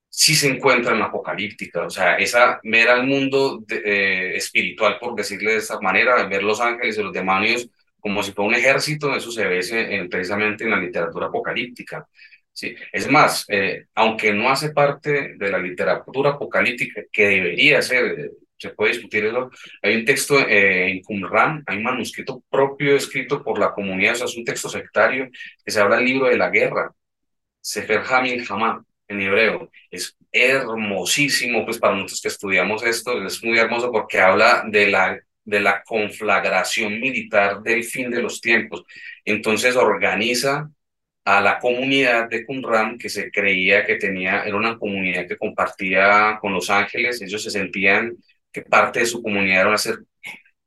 [0.08, 5.14] sí se encuentra en la apocalíptica, o sea, esa ver al mundo eh, espiritual, por
[5.14, 7.68] decirle de esa manera, ver los ángeles y los demonios
[8.00, 12.08] como si fuera un ejército, eso se ve precisamente en la literatura apocalíptica.
[12.52, 12.74] ¿sí?
[12.92, 18.30] Es más, eh, aunque no hace parte de la literatura apocalíptica, que debería ser, eh,
[18.60, 19.50] se puede discutir eso,
[19.82, 24.26] hay un texto en Qumran, hay un manuscrito propio escrito por la comunidad, o sea,
[24.26, 25.28] es un texto sectario,
[25.64, 26.92] que se habla del libro de la guerra,
[27.60, 29.70] Sefer Hamil Hamad, en hebreo.
[29.90, 35.18] Es hermosísimo, pues para nosotros que estudiamos esto, es muy hermoso porque habla de la,
[35.44, 38.84] de la conflagración militar del fin de los tiempos.
[39.24, 40.70] Entonces organiza
[41.24, 46.38] a la comunidad de Qumran que se creía que tenía, era una comunidad que compartía
[46.40, 48.16] con los ángeles, ellos se sentían
[48.52, 49.98] que parte de su comunidad era ser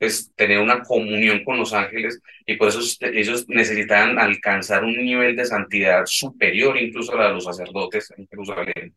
[0.03, 5.33] pues, tener una comunión con los ángeles y por eso ellos necesitaban alcanzar un nivel
[5.35, 8.95] de santidad superior incluso a la de los sacerdotes en Jerusalén.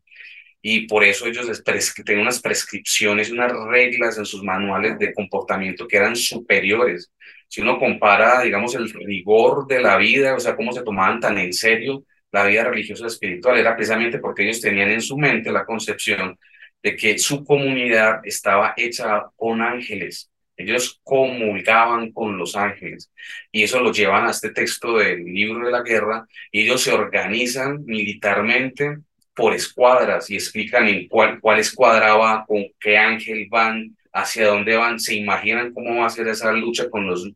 [0.61, 1.63] Y por eso ellos
[2.03, 7.09] tenían unas prescripciones, unas reglas en sus manuales de comportamiento que eran superiores.
[7.47, 11.37] Si uno compara, digamos, el rigor de la vida, o sea, cómo se tomaban tan
[11.37, 15.65] en serio la vida religiosa espiritual, era precisamente porque ellos tenían en su mente la
[15.65, 16.37] concepción
[16.83, 20.31] de que su comunidad estaba hecha con ángeles.
[20.55, 23.11] Ellos comulgaban con los ángeles
[23.51, 26.91] y eso lo llevan a este texto del libro de la guerra y ellos se
[26.91, 28.97] organizan militarmente
[29.35, 34.75] por escuadras y explican en cuál, cuál escuadra va, con qué ángel van, hacia dónde
[34.75, 37.29] van, se imaginan cómo va a ser esa lucha con los,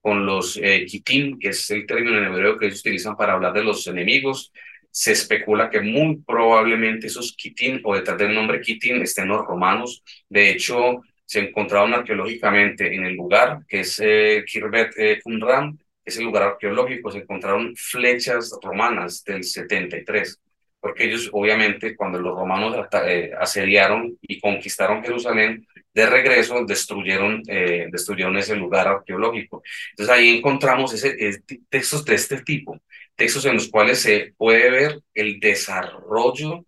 [0.00, 3.52] con los eh, kitim, que es el término en hebreo que ellos utilizan para hablar
[3.52, 4.52] de los enemigos.
[4.94, 10.02] Se especula que muy probablemente esos kitim, o detrás del nombre kitim, estén los romanos.
[10.28, 16.18] De hecho, se encontraron arqueológicamente en el lugar, que es eh, Kirbet eh, Qumran, es
[16.18, 20.38] el lugar arqueológico, se encontraron flechas romanas del 73
[20.84, 22.76] porque ellos obviamente cuando los romanos
[23.06, 29.62] eh, asediaron y conquistaron Jerusalén, de regreso destruyeron, eh, destruyeron ese lugar arqueológico.
[29.92, 31.40] Entonces ahí encontramos ese,
[31.70, 32.78] textos de este tipo,
[33.16, 36.64] textos en los cuales se puede ver el desarrollo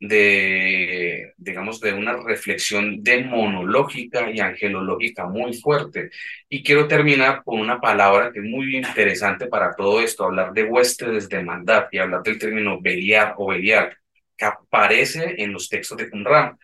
[0.00, 6.10] de, digamos, de una reflexión demonológica y angelológica muy fuerte.
[6.48, 10.64] Y quiero terminar con una palabra que es muy interesante para todo esto, hablar de
[10.64, 13.96] huéspedes de maldad y hablar del término Beliar o Belial,
[14.36, 16.56] que aparece en los textos de Qumran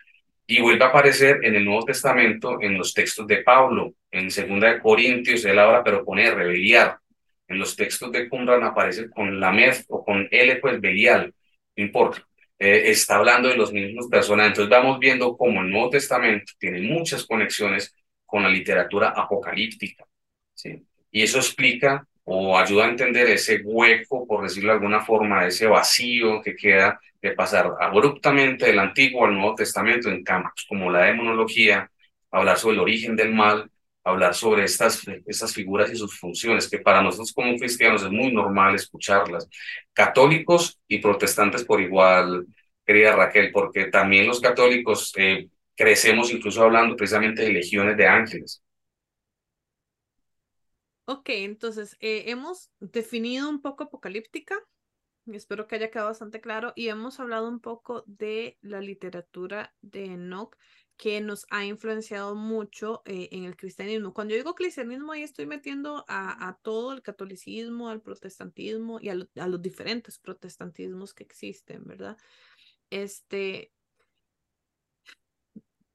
[0.47, 4.71] y vuelve a aparecer en el Nuevo Testamento en los textos de Pablo, en Segunda
[4.71, 6.99] de Corintios, él habla pero con R, Beliar.
[7.47, 11.33] En los textos de Qumran aparece con la Lamed o con L, pues Belial,
[11.75, 12.25] no importa.
[12.57, 14.51] Eh, está hablando de los mismos personajes.
[14.51, 17.93] Entonces vamos viendo cómo el Nuevo Testamento tiene muchas conexiones
[18.25, 20.05] con la literatura apocalíptica.
[20.53, 20.83] ¿sí?
[21.11, 25.67] Y eso explica o ayuda a entender ese hueco, por decirlo de alguna forma, ese
[25.67, 31.05] vacío que queda de pasar abruptamente del Antiguo al Nuevo Testamento en campos como la
[31.05, 31.89] demonología,
[32.31, 33.69] hablar sobre el origen del mal,
[34.05, 38.31] hablar sobre estas, estas figuras y sus funciones, que para nosotros como cristianos es muy
[38.31, 39.49] normal escucharlas.
[39.91, 42.45] Católicos y protestantes por igual,
[42.85, 48.61] querida Raquel, porque también los católicos eh, crecemos incluso hablando precisamente de legiones de ángeles.
[51.05, 54.55] Ok, entonces eh, hemos definido un poco apocalíptica,
[55.31, 60.05] espero que haya quedado bastante claro, y hemos hablado un poco de la literatura de
[60.05, 60.55] Enoch
[60.97, 64.13] que nos ha influenciado mucho eh, en el cristianismo.
[64.13, 69.15] Cuando yo digo cristianismo, ahí estoy metiendo a, todo el catolicismo, al protestantismo y a,
[69.15, 72.17] los diferentes protestantismos que existen, ¿verdad?
[72.89, 73.73] Este,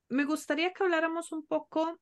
[0.09, 1.99] me gustaría que habláramos un poco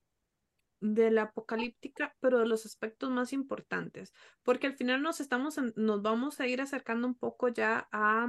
[0.81, 6.03] de la apocalíptica, pero de los aspectos más importantes, porque al final nos estamos, nos
[6.03, 8.29] vamos a ir acercando un poco ya a,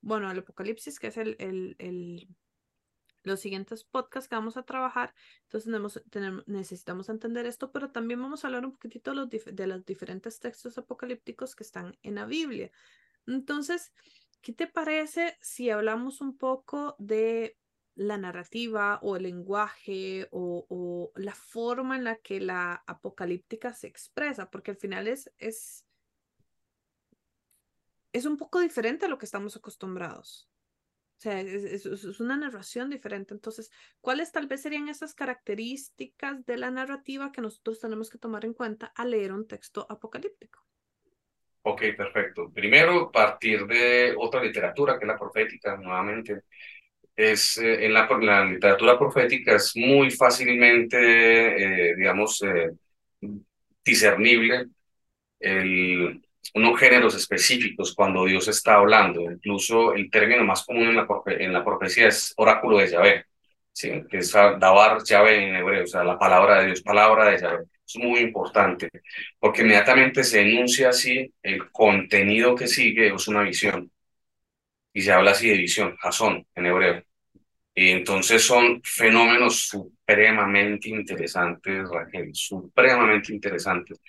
[0.00, 2.28] bueno, al apocalipsis, que es el, el
[3.26, 5.14] los siguientes podcasts que vamos a trabajar.
[5.42, 10.40] Entonces tenemos, necesitamos entender esto, pero también vamos a hablar un poquitito de los, diferentes
[10.40, 12.70] textos apocalípticos que están en la Biblia.
[13.26, 13.92] Entonces,
[14.40, 17.58] ¿qué te parece si hablamos un poco de
[17.96, 23.86] la narrativa o el lenguaje o, o, la forma en la que la apocalíptica se
[23.86, 25.86] expresa, porque al final es, es,
[28.12, 30.48] es un poco diferente a lo que estamos acostumbrados.
[31.16, 33.32] O sea, es, es, una narración diferente.
[33.32, 38.44] Entonces, ¿cuáles tal vez serían esas características de la narrativa que nosotros tenemos que tomar
[38.44, 40.66] en cuenta al leer un texto apocalíptico?
[41.62, 42.52] Ok, perfecto.
[42.52, 46.42] Primero, partir de otra literatura, que es la profética, nuevamente.
[47.16, 52.70] Es, eh, en la, literatura profética es muy fácilmente, eh, digamos, eh,
[53.84, 54.66] discernible
[55.40, 59.22] el, unos géneros específicos cuando Dios está hablando.
[59.22, 63.24] Incluso el término más común en la, en la profecía es oráculo de Yahvé,
[63.72, 64.02] ¿sí?
[64.10, 67.64] que es Dabar Yahvé en hebreo, o sea, la palabra de Dios, palabra de Yahvé.
[67.86, 68.88] Es muy importante
[69.38, 73.90] porque inmediatamente se enuncia así el contenido que sigue, es una visión.
[74.92, 77.02] Y se habla así de visión, Jasón en hebreo.
[77.74, 84.00] Y entonces son fenómenos supremamente interesantes, Raquel, supremamente interesantes,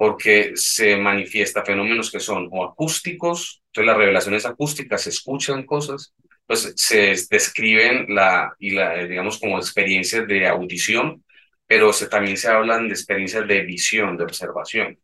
[0.00, 6.14] porque se manifiesta fenómenos que son o acústicos, entonces las revelaciones acústicas se escuchan cosas,
[6.46, 11.22] pues se describen la, y la, digamos, como experiencias de audición,
[11.66, 14.98] pero se, también se hablan de experiencias de visión, de observación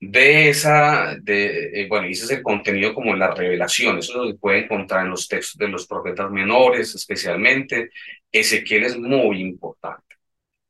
[0.00, 4.64] de esa, de, eh, bueno, ese es el contenido como la revelación, eso se puede
[4.64, 7.90] encontrar en los textos de los profetas menores, especialmente.
[8.32, 10.03] Ezequiel es muy importante.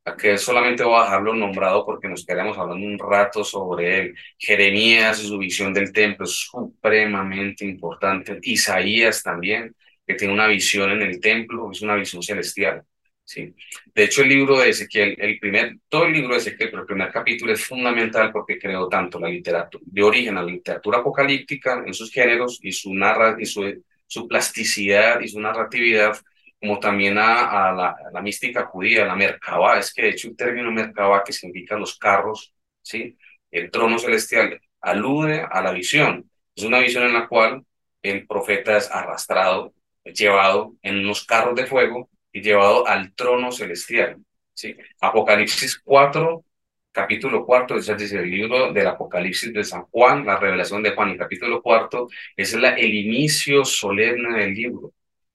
[0.06, 4.14] Aquí solamente voy a dejarlo nombrado porque nos quedamos hablando un rato sobre él.
[4.38, 8.38] Jeremías y su visión del templo es supremamente importante.
[8.42, 9.74] Isaías también,
[10.06, 12.84] que tiene una visión en el templo, es una visión celestial.
[13.24, 13.54] Sí.
[13.94, 16.86] De hecho, el libro de Ezequiel, el primer, todo el libro de Ezequiel, pero el
[16.86, 21.82] primer capítulo es fundamental porque creó tanto la literatura, de origen a la literatura apocalíptica
[21.86, 26.14] en sus géneros y su narra, y su, su plasticidad y su narratividad,
[26.60, 30.70] como también a, la, la, mística judía, la Merkabah, es que de hecho el término
[30.70, 33.16] Merkabah que significa los carros, ¿sí?
[33.50, 36.30] el trono celestial, alude a la visión.
[36.54, 37.64] Es una visión en la cual
[38.02, 39.74] el profeta es arrastrado,
[40.04, 44.18] llevado en unos carros de fuego y llevado al trono celestial.
[44.52, 44.76] ¿sí?
[45.00, 46.44] Apocalipsis 4,
[46.92, 51.10] capítulo 4, es decir, el libro del Apocalipsis de San Juan, la revelación de Juan,
[51.10, 54.92] el capítulo 4 es la, el inicio solemne del libro.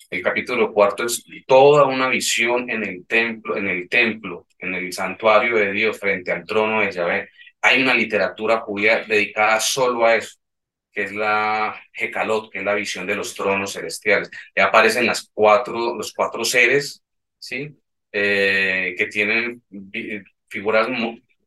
[0.09, 4.91] El capítulo cuarto es toda una visión en el templo, en el templo, en el
[4.91, 7.29] santuario de Dios frente al trono de Yahvé.
[7.61, 10.37] Hay una literatura judía dedicada solo a eso,
[10.91, 14.31] que es la Hekalot, que es la visión de los tronos celestiales.
[14.55, 17.03] Ya aparecen las cuatro, los cuatro seres,
[17.37, 17.77] ¿sí?
[18.11, 19.61] Eh, que tienen
[20.47, 20.89] figuras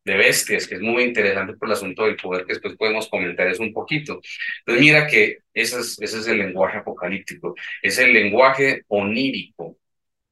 [0.04, 3.46] de bestias, que es muy interesante por el asunto del poder, que después podemos comentar
[3.48, 4.20] eso un poquito.
[4.60, 9.78] Entonces mira que ese es, ese es el lenguaje apocalíptico, es el lenguaje onírico.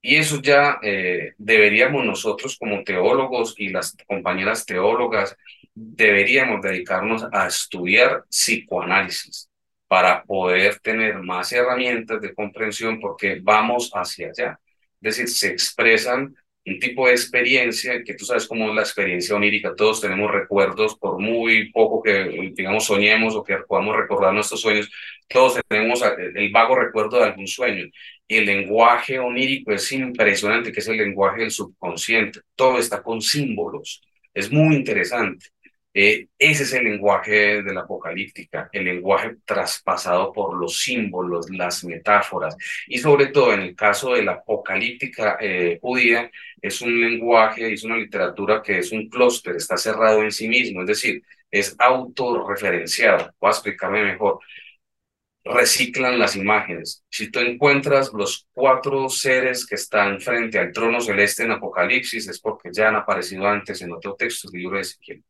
[0.02, 5.36] Y eso ya eh, deberíamos nosotros como teólogos y las compañeras teólogas,
[5.74, 9.50] deberíamos dedicarnos a estudiar psicoanálisis
[9.88, 14.60] para poder tener más herramientas de comprensión porque vamos hacia allá.
[15.02, 16.34] Es decir, se expresan
[16.66, 19.74] un tipo de experiencia que tú sabes cómo es la experiencia onírica.
[19.74, 24.90] Todos tenemos recuerdos, por muy poco que, digamos, soñemos o que podamos recordar nuestros sueños,
[25.28, 27.86] todos tenemos el vago recuerdo de algún sueño.
[28.28, 32.40] Y el lenguaje onírico es impresionante, que es el lenguaje del subconsciente.
[32.54, 34.02] Todo está con símbolos.
[34.34, 35.46] Es muy interesante.
[35.92, 41.82] Eh, ese es el lenguaje de la apocalíptica, el lenguaje traspasado por los símbolos, las
[41.84, 42.56] metáforas.
[42.86, 46.30] Y sobre todo en el caso de la apocalíptica eh, judía,
[46.62, 50.82] es un lenguaje, es una literatura que es un clúster, está cerrado en sí mismo,
[50.82, 53.32] es decir, es autorreferenciado.
[53.40, 54.38] Voy a explicarme mejor.
[55.44, 57.02] Reciclan las imágenes.
[57.10, 62.40] Si tú encuentras los cuatro seres que están frente al trono celeste en Apocalipsis, es
[62.40, 65.24] porque ya han aparecido antes en otro texto del libro de Ezequiel.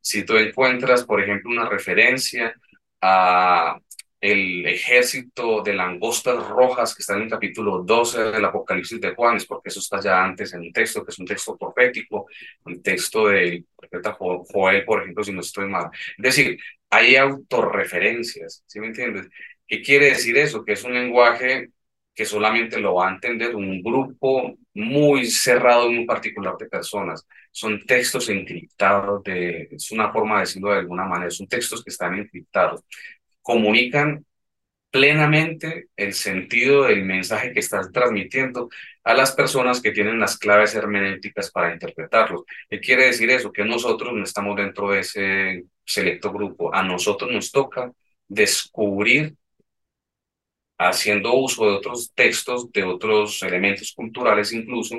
[0.00, 2.54] Si tú encuentras, por ejemplo, una referencia
[3.00, 3.78] a
[4.20, 9.36] el ejército de langostas rojas que está en el capítulo 12 del Apocalipsis de Juan,
[9.36, 12.26] es porque eso está ya antes en un texto, que es un texto profético,
[12.64, 15.90] un texto del profeta Joel, por ejemplo, si no estoy mal.
[16.18, 16.58] Es decir,
[16.90, 19.28] hay autorreferencias, ¿sí me entiendes?
[19.66, 20.64] ¿Qué quiere decir eso?
[20.64, 21.70] Que es un lenguaje
[22.14, 27.26] que solamente lo va a entender un grupo muy cerrado y muy particular de personas.
[27.50, 31.90] Son textos encriptados, de, es una forma de decirlo de alguna manera, son textos que
[31.90, 32.82] están encriptados.
[33.42, 34.24] Comunican
[34.90, 38.68] plenamente el sentido del mensaje que estás transmitiendo
[39.04, 42.42] a las personas que tienen las claves hermenéuticas para interpretarlos.
[42.68, 43.52] ¿Qué quiere decir eso?
[43.52, 46.74] Que nosotros no estamos dentro de ese selecto grupo.
[46.74, 47.92] A nosotros nos toca
[48.28, 49.34] descubrir
[50.88, 54.96] haciendo uso de otros textos, de otros elementos culturales incluso,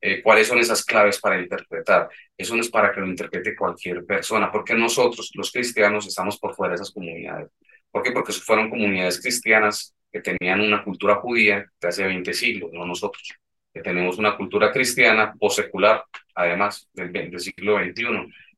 [0.00, 2.08] eh, cuáles son esas claves para interpretar.
[2.36, 6.54] Eso no es para que lo interprete cualquier persona, porque nosotros, los cristianos, estamos por
[6.54, 7.48] fuera de esas comunidades.
[7.92, 8.10] ¿Por qué?
[8.10, 13.32] Porque fueron comunidades cristianas que tenían una cultura judía de hace 20 siglos, no nosotros,
[13.72, 16.04] que tenemos una cultura cristiana o secular,
[16.34, 18.04] además del, del siglo XXI.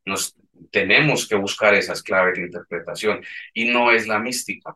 [0.06, 0.36] Nos
[0.70, 4.74] tenemos que buscar esas claves de interpretación y no es la mística.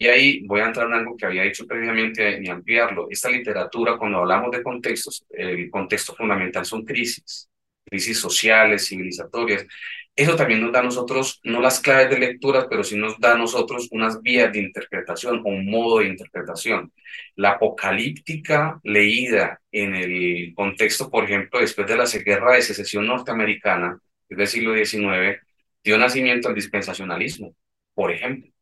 [0.00, 3.08] Y ahí voy a entrar en algo que había dicho previamente y ampliarlo.
[3.10, 7.50] Esta literatura, cuando hablamos de contextos, el contexto fundamental son crisis,
[7.84, 9.66] crisis sociales, civilizatorias.
[10.14, 13.32] Eso también nos da a nosotros, no las claves de lectura, pero sí nos da
[13.32, 16.92] a nosotros unas vías de interpretación o un modo de interpretación.
[17.34, 23.98] La apocalíptica leída en el contexto, por ejemplo, después de la guerra de secesión norteamericana,
[24.28, 25.40] del siglo XIX,
[25.82, 27.56] dio nacimiento al dispensacionalismo,
[27.94, 28.52] por ejemplo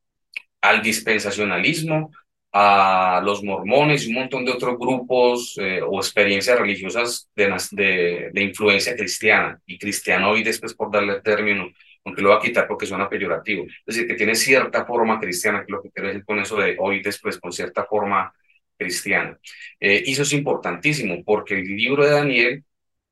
[0.69, 2.11] al dispensacionalismo,
[2.53, 8.43] a los mormones y un montón de otros grupos eh, o experiencias religiosas de, de,
[8.43, 11.69] influencia cristiana y cristiano y después por darle término,
[12.05, 15.64] aunque lo voy a quitar porque suena peyorativo, es decir, que tiene cierta forma cristiana,
[15.67, 18.33] que lo que quiero decir con eso de hoy después, con cierta forma
[18.79, 19.39] cristiana.
[19.79, 22.64] Eh, y eso es importantísimo porque el libro de Daniel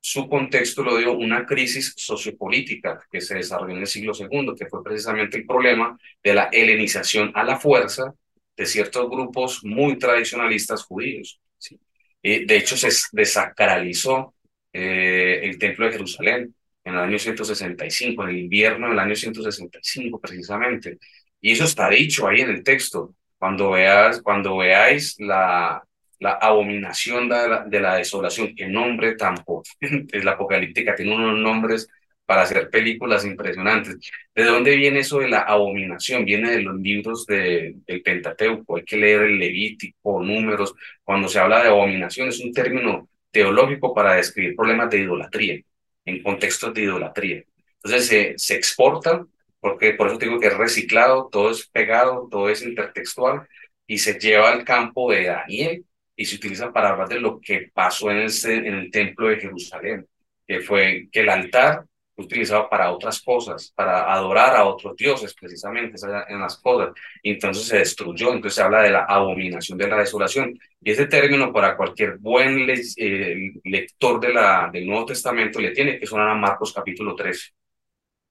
[0.07, 4.67] su contexto lo dio una crisis sociopolítica que se desarrolló en el siglo II, que
[4.67, 8.13] fue precisamente el problema de la helenización a la fuerza
[8.55, 11.41] de ciertos grupos muy tradicionalistas judíos.
[11.57, 11.79] ¿sí?
[12.21, 14.35] de hecho, se desacralizó
[14.71, 20.19] eh, el Templo de Jerusalén en el año 165, en el invierno del año 165
[20.19, 20.99] precisamente.
[21.41, 23.15] Y eso está dicho ahí en el texto.
[23.39, 25.83] Cuando, veas, cuando veáis la,
[26.19, 31.15] la abominación de la, de la desolación, qué nombre tan potente es la apocalíptica, tiene
[31.15, 31.87] unos nombres
[32.25, 33.97] para hacer películas impresionantes.
[34.33, 36.25] ¿De dónde viene eso de la abominación?
[36.25, 38.77] Viene de los libros de, del Pentateuco.
[38.77, 40.73] Hay que leer el Levítico, números.
[41.03, 45.61] Cuando se habla de abominación es un término teológico para describir problemas de idolatría,
[46.05, 47.43] en contextos de idolatría.
[47.83, 49.25] Entonces se, se exporta,
[49.59, 53.47] porque por eso digo que es reciclado, todo es pegado, todo es intertextual,
[53.87, 55.85] y se lleva al campo de Daniel
[56.15, 59.37] y se utiliza para hablar de lo que pasó en el, en el templo de
[59.37, 60.07] Jerusalén,
[60.47, 61.85] que fue que el altar
[62.17, 65.97] utilizado para otras cosas, para adorar a otros dioses, precisamente
[66.29, 66.93] en las cosas.
[67.21, 70.57] Entonces se destruyó, entonces se habla de la abominación de la desolación.
[70.81, 75.99] Y ese término para cualquier buen eh, lector de la, del Nuevo Testamento le tiene
[75.99, 77.51] que sonar a Marcos capítulo 13.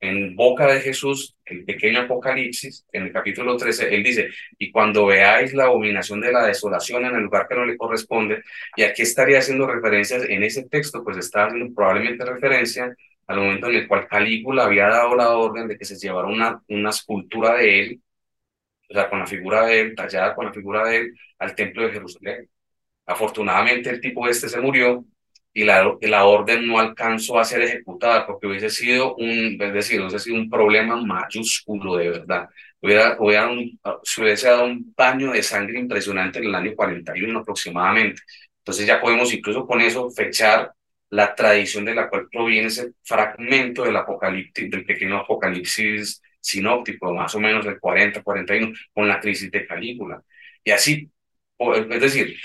[0.04, 4.28] En boca de Jesús, el pequeño Apocalipsis, en el capítulo 13, él dice,
[4.58, 8.42] y cuando veáis la abominación de la desolación en el lugar que no le corresponde,
[8.76, 12.94] y aquí estaría haciendo referencias en ese texto, pues está haciendo probablemente referencia
[13.26, 16.62] al momento en el cual Calígula había dado la orden de que se llevara una,
[16.68, 18.02] una escultura de él,
[18.90, 21.82] o sea, con la figura de él, tallada con la figura de él, al templo
[21.82, 22.50] de Jerusalén.
[23.06, 25.04] Afortunadamente el tipo este se murió
[25.54, 30.00] y la, la orden no alcanzó a ser ejecutada porque hubiese sido un, es decir,
[30.00, 32.48] hubiese sido un problema mayúsculo de verdad.
[32.80, 37.38] Hubiera, hubiera un, se hubiese dado un baño de sangre impresionante en el año 41
[37.38, 38.22] aproximadamente.
[38.58, 40.72] Entonces ya podemos incluso con eso fechar
[41.10, 47.34] la tradición de la cual proviene ese fragmento del apocalipsis, del pequeño apocalipsis sinóptico, más
[47.34, 50.22] o menos del 40-41, con la crisis de Calígula.
[50.64, 51.10] Y así,
[51.58, 52.36] es decir,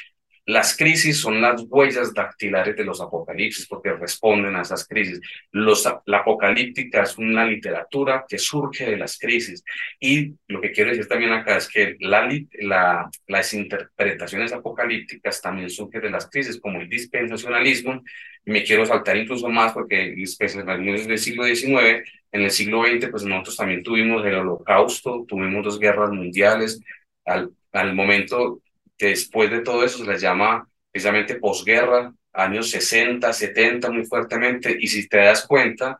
[0.50, 5.22] las crisis son las huellas dactilares de los apocalipsis porque responden a esas crisis.
[5.52, 9.64] Los, la apocalíptica es una literatura que surge de las crisis.
[10.00, 12.28] Y lo que quiero decir también acá es que la,
[12.62, 18.02] la, las interpretaciones apocalípticas también surgen de las crisis, como el dispensacionalismo.
[18.43, 22.04] Y me quiero saltar incluso más porque el dispensacionalismo es del siglo XIX.
[22.32, 26.82] En el siglo XX, pues nosotros también tuvimos el holocausto, tuvimos dos guerras mundiales.
[27.24, 28.64] Al, al momento
[29.08, 34.88] después de todo eso se les llama precisamente posguerra, años 60, 70 muy fuertemente, y
[34.88, 36.00] si te das cuenta,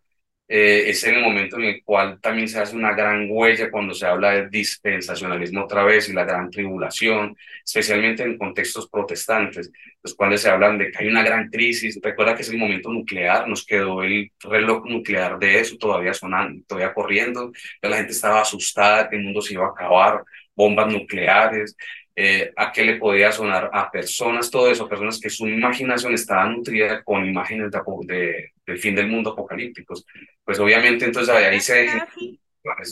[0.52, 3.93] eh, es en el momento en el cual también se hace una gran huella cuando
[3.93, 9.72] se habla de dispensacionalismo otra vez y la gran tribulación, especialmente en contextos protestantes,
[10.02, 12.00] los cuales se hablan de que hay una gran crisis.
[12.02, 16.64] Recuerda que es el momento nuclear, nos quedó el reloj nuclear de eso todavía sonando,
[16.68, 17.52] todavía corriendo,
[17.84, 20.24] la gente estaba asustada que el mundo se iba a acabar,
[20.56, 21.76] bombas nucleares,
[22.22, 26.49] eh, a qué le podía sonar a personas, todo eso, personas que su imaginación estaba
[26.49, 30.05] nutrida con imágenes de, del fin del mundo apocalípticos.
[30.43, 31.88] Pues obviamente entonces ahí se...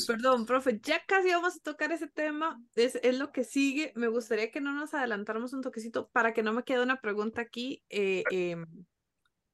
[0.07, 3.91] Perdón, profe, ya casi vamos a tocar ese tema, es, es, lo que sigue.
[3.95, 7.41] Me gustaría que no nos adelantáramos un toquecito para que no me quede una pregunta
[7.41, 8.65] aquí eh, em,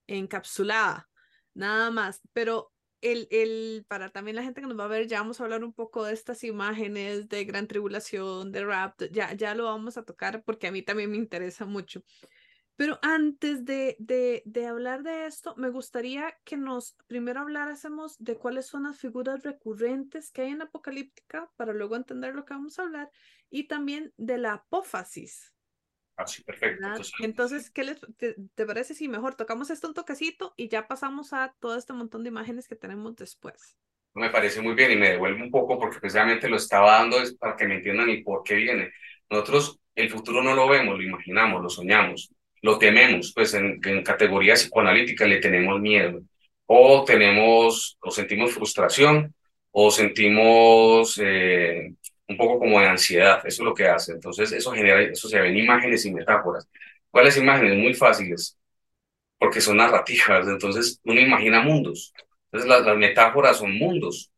[0.05, 1.09] encapsulada,
[1.55, 2.21] nada más.
[2.31, 2.72] Pero
[3.03, 5.63] el, el, para también la gente que nos va a ver, ya vamos a hablar
[5.63, 10.03] un poco de estas imágenes de gran tribulación, de rap, ya, ya lo vamos a
[10.03, 12.03] tocar porque a mí también me interesa mucho.
[12.75, 18.35] Pero antes de, de, de hablar de esto, me gustaría que nos primero habláramos de
[18.37, 22.79] cuáles son las figuras recurrentes que hay en Apocalíptica para luego entender lo que vamos
[22.79, 23.11] a hablar
[23.49, 25.52] y también de la apófasis,
[26.23, 26.87] Así, perfecto.
[27.19, 31.53] Entonces, ¿qué les, te, parece si mejor tocamos esto un toquecito y ya pasamos a
[31.59, 33.77] todo este montón de imágenes que tenemos después?
[34.13, 37.33] Me parece muy bien y me devuelve un poco porque precisamente lo estaba dando es
[37.35, 38.91] para que me entiendan y por qué viene.
[39.29, 44.03] Nosotros el futuro no lo vemos, lo imaginamos, lo soñamos, lo tememos, pues en, en
[44.03, 46.21] categoría psicoanalítica le tenemos miedo
[46.65, 49.33] o tenemos o sentimos frustración
[49.71, 51.95] o sentimos eh,
[52.27, 54.13] un poco como de ansiedad, eso es lo que hace.
[54.13, 56.67] Entonces, eso genera, eso se ven imágenes y metáforas.
[57.11, 57.77] ¿Cuáles imágenes?
[57.77, 58.57] Muy fáciles,
[59.39, 62.13] porque son narrativas, entonces uno imagina mundos.
[62.45, 64.31] Entonces, las, las metáforas son mundos.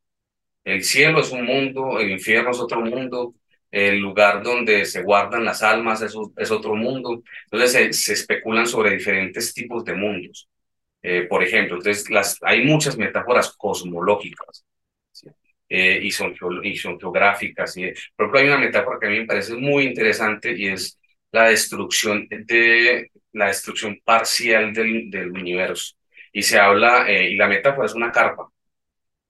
[0.64, 3.36] El cielo es un mundo, el infierno es otro mundo,
[3.72, 7.24] el lugar donde se guardan las almas es, es otro mundo.
[7.46, 10.50] Entonces, se, se, especulan sobre diferentes tipos de mundos.
[11.04, 14.66] Eh, por ejemplo, entonces las, hay muchas metáforas cosmológicas.
[15.68, 17.76] Eh, y, son, y son geográficas.
[17.78, 21.00] Y, por ejemplo, hay una metáfora que a mí me parece muy interesante y es
[21.32, 25.96] la destrucción, de, la destrucción parcial del, del universo.
[26.32, 28.48] Y se habla, eh, y la metáfora es una carpa.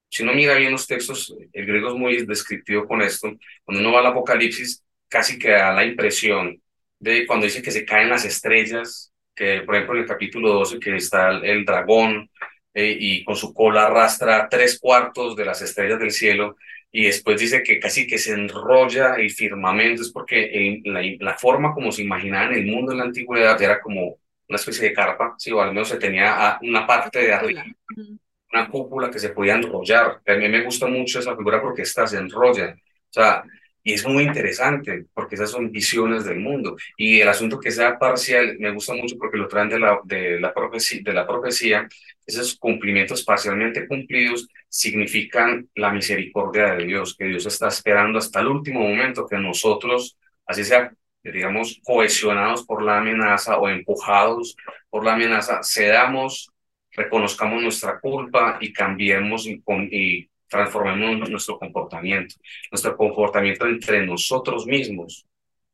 [0.10, 3.34] Si uno mira bien los textos, el griego es muy descriptivo con esto.
[3.64, 6.62] Cuando uno va al Apocalipsis, casi que da la impresión
[7.00, 10.80] de cuando dice que se caen las estrellas, que por ejemplo en el capítulo 12
[10.80, 12.30] que está el dragón
[12.76, 16.58] eh, y con su cola arrastra tres cuartos de las estrellas del cielo
[16.92, 21.74] y después dice que casi que se enrolla el firmamento, es porque la, la, forma
[21.74, 24.18] como se imaginaba en el mundo en la antigüedad era como
[24.48, 27.66] una especie de carpa, sí, o al menos se tenía una parte de arriba,
[28.54, 30.22] una cúpula que se podía enrollar.
[30.26, 32.76] A mí me gusta mucho esa figura porque esta se enrolla.
[32.76, 33.44] O sea,
[33.84, 36.76] y es muy interesante porque esas son visiones del mundo.
[36.98, 40.40] Y el asunto que sea parcial me gusta mucho porque lo traen de la, de
[40.40, 41.88] la, profecía, de la profecía.
[42.26, 48.48] Esos cumplimientos parcialmente cumplidos significan la misericordia de Dios, que Dios está esperando hasta el
[48.48, 50.92] último momento que nosotros, así sea,
[51.24, 54.56] digamos, cohesionados por la amenaza o empujados
[54.90, 56.52] por la amenaza, cedamos,
[56.92, 59.62] reconozcamos nuestra culpa y cambiemos y,
[59.92, 62.36] y transformemos nuestro comportamiento,
[62.72, 65.26] nuestro comportamiento entre nosotros mismos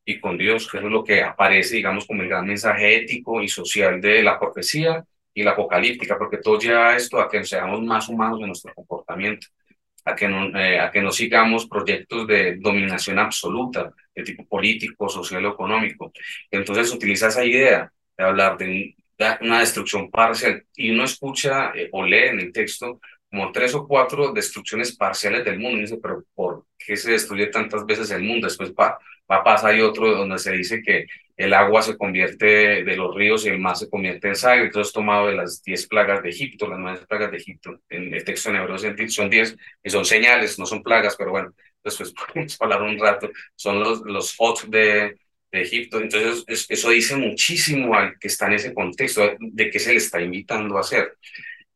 [0.05, 3.47] y con Dios, que es lo que aparece, digamos, como el gran mensaje ético y
[3.47, 8.09] social de la profecía y la apocalíptica, porque todo lleva esto a que seamos más
[8.09, 9.47] humanos en nuestro comportamiento,
[10.05, 15.07] a que, no, eh, a que no sigamos proyectos de dominación absoluta, de tipo político,
[15.09, 16.11] social o económico.
[16.49, 18.95] Entonces utiliza esa idea de hablar de
[19.41, 23.87] una destrucción parcial y uno escucha eh, o lee en el texto como tres o
[23.87, 25.77] cuatro destrucciones parciales del mundo.
[25.77, 28.47] Y dice, pero ¿por qué se destruye tantas veces el mundo?
[28.47, 28.97] Después va,
[29.29, 31.05] va a pasar y otro donde se dice que
[31.41, 34.65] el agua se convierte de los ríos y el mar se convierte en sangre.
[34.65, 37.79] Entonces es tomado de las diez plagas de Egipto, las nueve plagas de Egipto.
[37.89, 38.77] En el texto en hebreo
[39.09, 43.29] son diez y son señales, no son plagas, pero bueno, después podemos hablar un rato.
[43.55, 45.17] Son los, los hot de,
[45.51, 45.99] de Egipto.
[45.99, 50.21] Entonces, eso dice muchísimo al que está en ese contexto de qué se le está
[50.21, 51.17] invitando a hacer.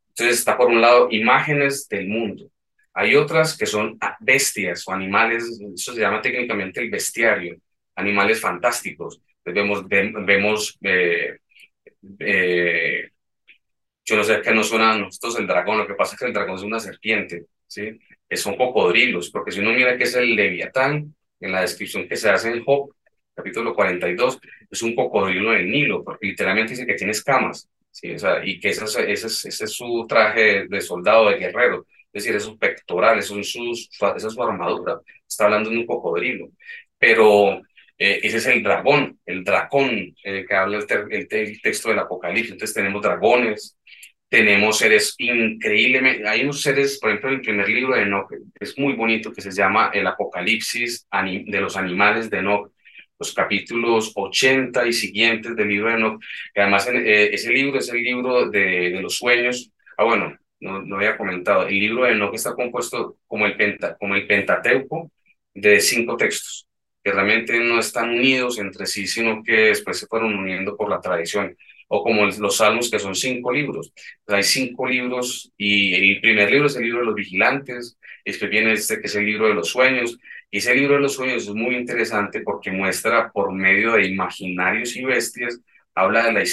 [0.10, 2.50] Entonces está por un lado imágenes del mundo.
[2.94, 5.44] Hay otras que son bestias o animales,
[5.76, 7.58] eso se llama técnicamente el bestiario,
[7.96, 9.22] animales fantásticos.
[9.54, 11.38] Vemos, vemos eh,
[12.20, 13.10] eh,
[14.04, 16.26] yo no sé qué nos suena a nosotros el dragón, lo que pasa es que
[16.26, 18.00] el dragón es una serpiente, ¿sí?
[18.32, 22.30] Son cocodrilos, porque si uno mira que es el leviatán, en la descripción que se
[22.30, 22.94] hace en Job,
[23.34, 24.40] capítulo 42,
[24.70, 27.70] es un cocodrilo del Nilo, porque literalmente dice que tiene escamas.
[27.92, 28.12] ¿sí?
[28.12, 31.38] O sea, y que ese es, ese, es, ese es su traje de soldado, de
[31.38, 35.86] guerrero, es decir, esos pectorales, son sus, esa es su armadura, está hablando de un
[35.86, 36.50] cocodrilo,
[36.98, 37.62] pero
[37.98, 42.52] eh, ese es el dragón, el dragón eh, que habla el, el, texto del Apocalipsis,
[42.54, 43.78] entonces tenemos dragones,
[44.28, 48.78] tenemos seres increíblemente, hay unos seres, por ejemplo, en el primer libro de Enoch, es
[48.78, 52.72] muy bonito, que se llama el Apocalipsis de los animales de Enoch,
[53.18, 56.22] los capítulos 80 y siguientes del libro de Enoch,
[56.54, 59.72] que además eh, ese libro es el libro de, de, los sueños.
[59.98, 63.96] Ah, bueno, no, no había comentado, el libro de Enoch está compuesto como el, penta,
[63.98, 65.12] como el Pentateuco
[65.54, 66.68] de cinco textos,
[67.06, 71.00] que realmente no están unidos entre sí, sino que después se fueron uniendo por la
[71.00, 71.56] tradición
[71.88, 73.94] o como los salmos que son cinco libros.
[74.28, 78.74] hay cinco libros y el primer libro es el libro de los vigilantes, después viene
[78.74, 80.18] este que es el libro de los sueños,
[80.50, 84.96] y ese libro de los sueños es muy interesante porque muestra por medio de imaginarios
[84.96, 85.60] y bestias,
[85.94, 86.44] habla de la,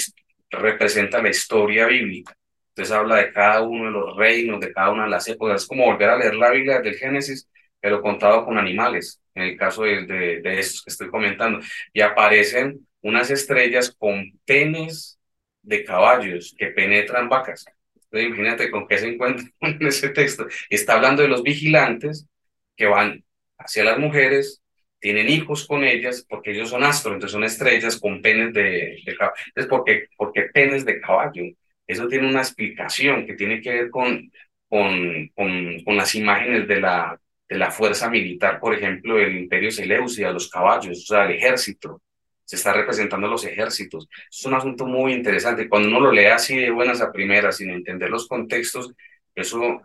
[0.51, 2.35] representa la historia bíblica.
[2.69, 5.63] Entonces habla de cada uno de los reinos, de cada una de las épocas.
[5.63, 7.47] Es como volver a leer la Biblia del Génesis,
[7.79, 11.59] pero contado con animales, en el caso de, de, de estos que estoy comentando.
[11.93, 15.19] Y aparecen unas estrellas con penes
[15.61, 17.65] de caballos que penetran vacas.
[17.95, 20.47] Entonces, imagínate con qué se encuentra en ese texto.
[20.69, 22.27] Está hablando de los vigilantes
[22.75, 23.23] que van
[23.57, 24.61] hacia las mujeres,
[24.99, 29.15] tienen hijos con ellas, porque ellos son astros, entonces son estrellas con penes de, de
[29.17, 29.35] caballo.
[29.47, 31.43] Entonces, ¿por qué, ¿por qué penes de caballo?
[31.87, 34.31] Eso tiene una explicación que tiene que ver con,
[34.69, 37.19] con, con, con las imágenes de la,
[37.49, 42.01] de la fuerza militar, por ejemplo, del Imperio Seleucia, los caballos, o sea, el ejército.
[42.45, 44.07] Se está representando los ejércitos.
[44.29, 45.69] Es un asunto muy interesante.
[45.69, 48.93] Cuando uno lo lee así de buenas a primeras, sin entender los contextos,
[49.33, 49.81] eso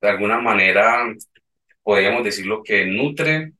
[0.00, 1.04] de alguna manera
[1.82, 3.52] podríamos decirlo que nutre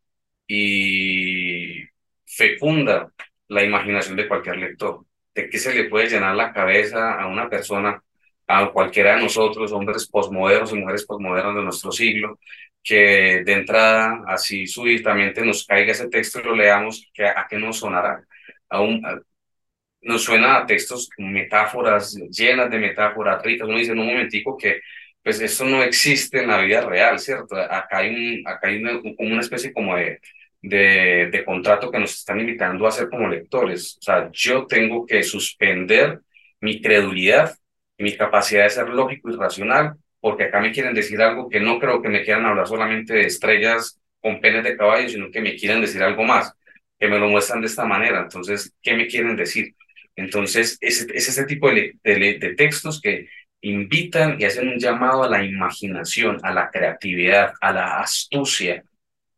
[0.46, 1.82] y
[2.26, 3.12] fecunda
[3.48, 5.04] la imaginación de cualquier lector.
[5.34, 8.02] ¿De qué se le puede llenar la cabeza a una persona,
[8.46, 12.38] a cualquiera de nosotros, hombres posmodernos y mujeres posmodernas de nuestro siglo,
[12.82, 17.58] que de entrada, así súbitamente nos caiga ese texto y lo leamos, que, ¿a qué
[17.58, 18.24] nos sonará?
[18.68, 19.02] A un,
[20.02, 23.68] nos suena a textos, metáforas llenas de metáforas ricas.
[23.68, 24.80] Uno dice en un momentico que
[25.22, 27.56] pues eso no existe en la vida real, ¿cierto?
[27.56, 30.20] Acá hay, un, acá hay una, una especie como de,
[30.60, 33.98] de, de, contrato que nos están invitando a hacer como lectores.
[34.00, 36.20] O sea, yo tengo que suspender
[36.60, 37.54] mi credulidad
[38.02, 41.80] mi capacidad de ser lógico y racional, porque acá me quieren decir algo que no
[41.80, 45.56] creo que me quieran hablar solamente de estrellas con penes de caballo, sino que me
[45.56, 46.54] quieren decir algo más,
[46.98, 48.20] que me lo muestran de esta manera.
[48.20, 49.74] Entonces, ¿qué me quieren decir?
[50.14, 53.28] Entonces, es, es ese tipo de, de, textos que
[53.62, 58.84] invitan y hacen un llamado a la imaginación, a la creatividad, a la astucia,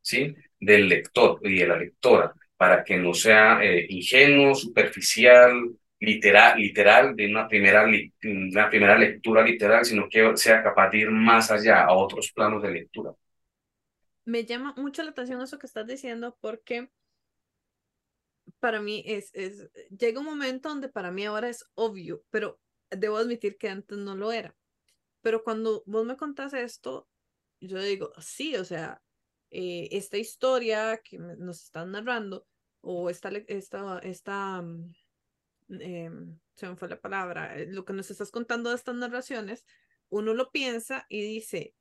[0.02, 0.34] ¿sí?
[0.60, 5.70] Del lector y de la lectora, para que no sea eh, ingenuo, superficial
[6.00, 11.10] literal, literal de una primera, una primera lectura literal, sino que sea capaz de ir
[11.10, 13.12] más allá a otros planos de lectura.
[14.24, 16.90] Me llama mucho la atención eso que estás diciendo porque
[18.60, 22.58] para mí es, es, llega un momento donde para mí ahora es obvio, pero
[22.90, 24.54] debo admitir que antes no lo era.
[25.20, 27.08] Pero cuando vos me contás esto,
[27.60, 29.02] yo digo, sí, o sea,
[29.50, 32.46] eh, esta historia que nos están narrando,
[32.80, 34.62] o esta, esta, esta
[35.68, 39.64] em, se me fue la palabra, eh, lo que nos estás contando de estas narraciones,
[40.08, 41.74] uno lo piensa y dice,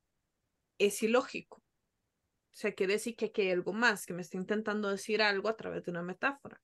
[0.77, 1.57] es ilógico.
[1.57, 5.49] O sea, quiere decir que, que hay algo más, que me está intentando decir algo
[5.49, 6.61] a través de una metáfora.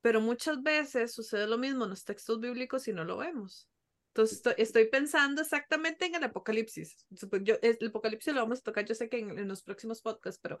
[0.00, 3.68] Pero muchas veces sucede lo mismo en los textos bíblicos y no lo vemos.
[4.08, 7.04] Entonces estoy, pensando exactamente en el Apocalipsis.
[7.42, 10.38] Yo, el Apocalipsis lo vamos a tocar, yo sé que en, en los próximos podcasts,
[10.40, 10.60] pero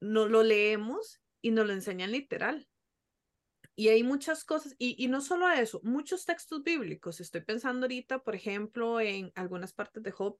[0.00, 2.66] no lo leemos y nos lo enseñan literal.
[3.78, 7.20] Y hay muchas cosas, y, no solo eso, muchos textos bíblicos.
[7.20, 10.36] Estoy pensando ahorita, por ejemplo, en algunas partes de Job,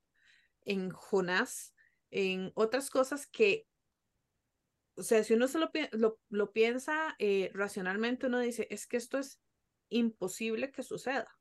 [0.62, 1.72] en Jonás,
[2.10, 3.68] en otras cosas que,
[4.96, 9.40] o sea, si uno se lo, piensa eh, racionalmente, uno dice, es que esto es
[9.88, 11.38] imposible que suceda.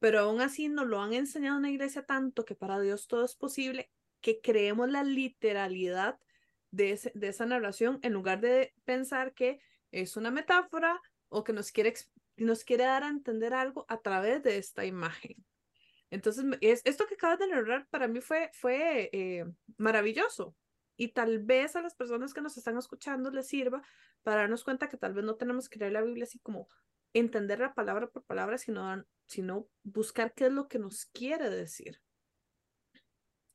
[0.00, 3.24] Pero aún así nos lo han enseñado en la iglesia tanto que para Dios todo
[3.24, 6.18] es posible, que creemos la literalidad
[6.72, 9.60] de esa narración en lugar de pensar que
[9.90, 11.94] es una metáfora o que nos quiere,
[12.36, 15.44] nos quiere dar a entender algo a través de esta imagen.
[16.10, 19.44] Entonces, es, esto que acabas de narrar para mí fue, fue eh,
[19.76, 20.54] maravilloso.
[20.96, 23.82] Y tal vez a las personas que nos están escuchando les sirva
[24.22, 26.68] para darnos cuenta que tal vez no tenemos que leer la Biblia así como
[27.12, 32.00] entender la palabra por palabra, sino, sino buscar qué es lo que nos quiere decir.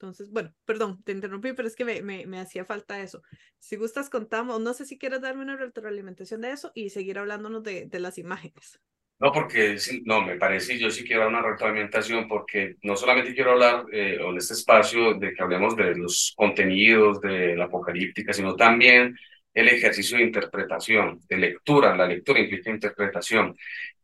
[0.04, 3.22] Entonces, bueno, perdón, te interrumpí, pero es que me, me, me, hacía falta eso.
[3.60, 7.64] Si gustas, contamos, no sé si quieres darme una retroalimentación de eso y seguir hablándonos
[7.64, 8.82] de, de las imágenes.
[9.20, 13.52] No, porque no, me parece, yo sí quiero dar una retroalimentación porque no solamente quiero
[13.52, 18.56] hablar eh, en este espacio de que hablemos de los contenidos de la apocalíptica, sino
[18.56, 19.16] también
[19.54, 21.96] el ejercicio de interpretación, de lectura.
[21.96, 23.56] La lectura implica interpretación.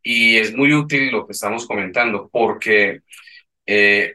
[0.02, 3.02] Y es muy útil lo que estamos comentando porque,
[3.66, 4.14] eh,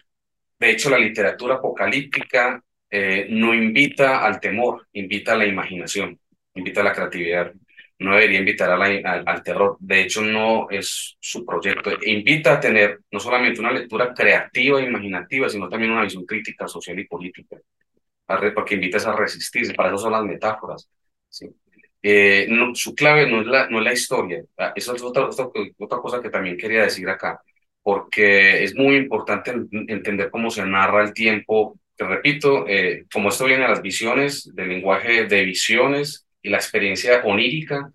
[0.59, 6.19] de hecho, la literatura apocalíptica eh, no invita al temor, invita a la imaginación,
[6.53, 7.53] invita a la creatividad
[7.99, 8.75] no debería invitar a
[9.25, 9.77] al, terror.
[9.79, 11.91] De hecho, no es su proyecto.
[12.03, 16.67] Invita a tener no solamente una lectura creativa e imaginativa, sino también una visión crítica,
[16.67, 17.57] social y política.
[18.53, 19.73] Porque invitas a resistirse.
[19.73, 20.89] Para eso son las metáforas.
[22.01, 24.43] Eh, su clave no es, la, la historia.
[24.57, 25.29] Ah, eso es otra,
[26.01, 27.41] cosa que también quería decir acá.
[27.85, 29.53] Porque es muy importante
[29.87, 31.79] entender cómo se narra el tiempo.
[31.95, 36.57] Te repito, eh, como esto viene a las visiones, del lenguaje de visiones, y la
[36.57, 37.91] experiencia onírica.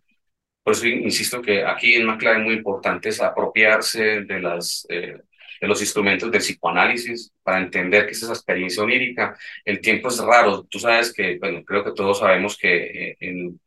[0.62, 5.16] Por eso insisto que aquí una clave muy importante es apropiarse de, las, eh,
[5.60, 9.36] de los instrumentos del psicoanálisis para entender qué es esa experiencia onírica.
[9.64, 10.64] El tiempo es raro.
[10.64, 13.60] Tú sabes que, bueno, creo que todos sabemos que eh, en,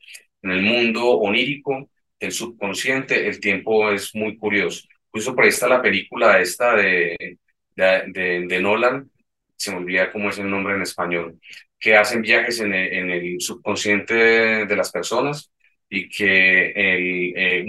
[0.44, 4.88] en, el mundo onírico, el subconsciente, el tiempo es muy curioso.
[5.14, 7.38] Incluso por ahí está la película esta de,
[7.76, 9.11] de, de Nolan,
[9.55, 11.39] se me olvida cómo es el nombre en español,
[11.80, 15.51] que hacen viajes en el, en el subconsciente de las personas
[15.89, 17.66] y que el, eh,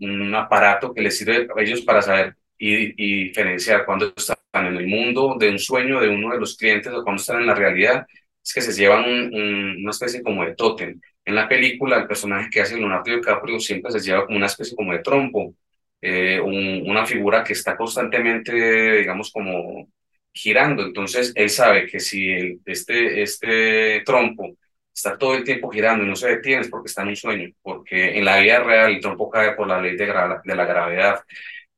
[0.00, 4.76] un, aparato que les sirve a ellos para saber y, y, diferenciar cuando están en
[4.76, 7.54] el mundo de un sueño de uno de los clientes o cuando están en la
[7.54, 8.06] realidad,
[8.44, 11.00] es que se llevan una especie como de tótem.
[11.24, 14.76] En la película, el personaje que hace Leonardo DiCaprio siempre se lleva como una especie
[14.76, 15.54] como de trompo,
[16.02, 18.52] eh, una figura que está constantemente,
[18.98, 19.88] digamos, como
[20.32, 20.84] girando.
[20.84, 24.56] Entonces, él sabe que si este, este trompo
[24.94, 27.50] está todo el tiempo girando y no se detiene es porque está en un sueño,
[27.62, 31.20] porque en la vida real el trompo cae por la ley de la gravedad.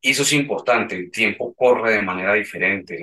[0.00, 2.98] Y eso es importante, el tiempo corre de manera diferente.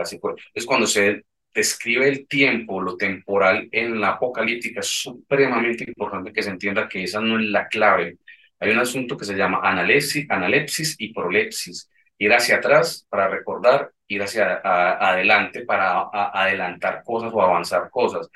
[0.53, 6.43] Es cuando se describe el tiempo, lo temporal en la apocalíptica, es supremamente importante que
[6.43, 8.17] se entienda que esa no es la clave.
[8.61, 11.89] Hay un asunto que se llama analepsis, analepsis y prolepsis.
[12.17, 18.29] Ir hacia atrás para recordar ir hacia adelante para adelantar cosas o avanzar cosas.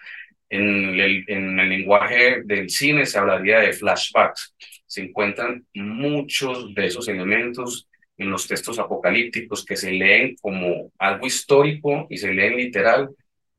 [0.49, 4.55] En el, en el lenguaje del cine se hablaría de flashbacks.
[4.85, 11.27] Se encuentran muchos de esos elementos en los textos apocalípticos que se leen como algo
[11.27, 13.09] histórico y se leen literal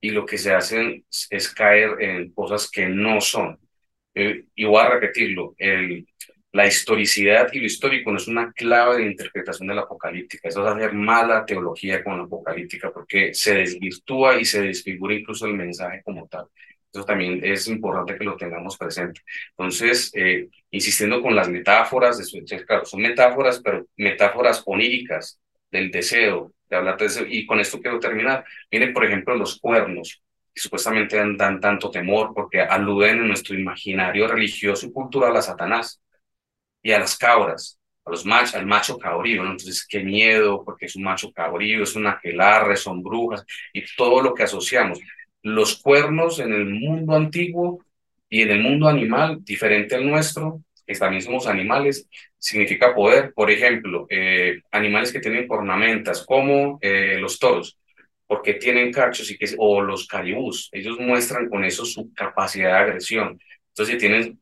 [0.01, 3.59] y lo que se hacen es caer en cosas que no son.
[4.15, 6.07] Eh, y voy a repetirlo, el,
[6.57, 10.49] la historicidad y lo histórico no es una clave de interpretación de la apocalíptica.
[10.49, 15.45] Eso es hacer mala teología con la apocalíptica porque se desvirtúa y se desfigura incluso
[15.45, 16.47] el mensaje como tal.
[16.91, 19.21] Eso también es importante que lo tengamos presente.
[19.51, 22.19] Entonces, eh, insistiendo con las metáforas,
[22.67, 25.39] claro, son metáforas, pero metáforas oníricas
[25.71, 27.27] del deseo, de hablar de deseo.
[27.29, 28.47] Y con esto quiero terminar.
[28.73, 30.23] Miren, por ejemplo, los cuernos,
[30.55, 35.43] que supuestamente dan, dan tanto temor porque aluden en nuestro imaginario religioso y cultural a
[35.43, 36.01] Satanás
[36.87, 39.51] y a las cabras a los machos, al macho cabrío, ¿no?
[39.51, 44.23] Entonces, qué miedo, porque es un macho cabrío, es un aquelarre, son brujas, y todo
[44.23, 45.01] lo que asociamos.
[45.43, 47.85] Los cuernos en el mundo antiguo
[48.29, 52.09] y en el mundo animal, diferente al nuestro, que también somos animales,
[52.39, 53.33] significa poder.
[53.35, 57.77] Por ejemplo, eh, animales que tienen ornamentas, como eh, los toros,
[58.29, 62.79] porque tienen cachos y que, o los caribús, ellos muestran con eso su capacidad de
[62.79, 63.41] agresión.
[63.71, 64.39] Entonces, tienen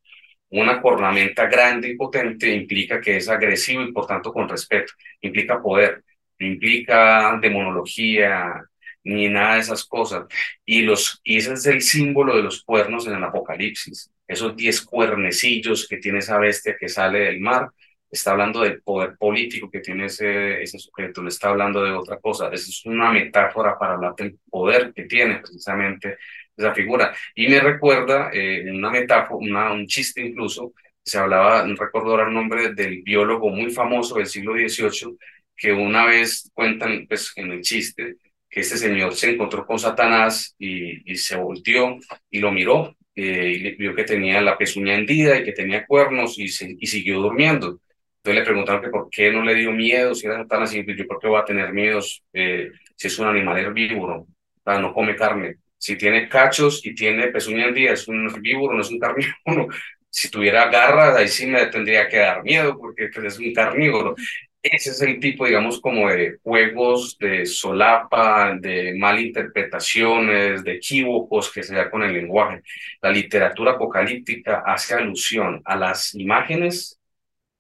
[0.61, 5.61] una cornamenta grande y potente implica que es agresivo y por tanto con respeto, implica
[5.61, 6.05] poder,
[6.39, 8.63] implica demonología
[9.05, 10.27] ni nada de esas cosas.
[10.65, 14.81] Y, los, y ese es el símbolo de los cuernos en el Apocalipsis, esos diez
[14.83, 17.71] cuernecillos que tiene esa bestia que sale del mar.
[18.11, 22.19] Está hablando del poder político que tiene ese, ese sujeto, no está hablando de otra
[22.19, 22.47] cosa.
[22.53, 26.19] Esa es una metáfora para hablar del poder que tiene precisamente
[26.57, 27.15] esa figura.
[27.35, 32.29] Y me recuerda eh, una metáfora, una, un chiste incluso, se hablaba, no recuerdo ahora
[32.29, 35.17] el nombre del biólogo muy famoso del siglo XVIII,
[35.57, 38.17] que una vez cuentan pues, en el chiste
[38.49, 41.99] que este señor se encontró con Satanás y, y se volteó
[42.31, 46.39] y lo miró eh, y vio que tenía la pezuña hendida y que tenía cuernos
[46.39, 47.81] y, se, y siguió durmiendo.
[48.19, 51.07] Entonces le preguntaron que por qué no le dio miedo, si era Satanás, y yo
[51.07, 54.27] por qué va a tener miedos eh, si es un animal herbívoro,
[54.65, 58.75] o no come carne si tiene cachos y tiene pezuña en día, es un herbívoro,
[58.75, 59.69] no es un carnívoro.
[60.17, 64.15] Si tuviera garras, ahí sí me tendría que dar miedo porque es un carnívoro.
[64.63, 71.65] Ese es el tipo, digamos, como de juegos de solapa, de malinterpretaciones, de equívocos que
[71.65, 72.63] se da con el lenguaje.
[73.03, 77.01] La literatura apocalíptica hace alusión a las imágenes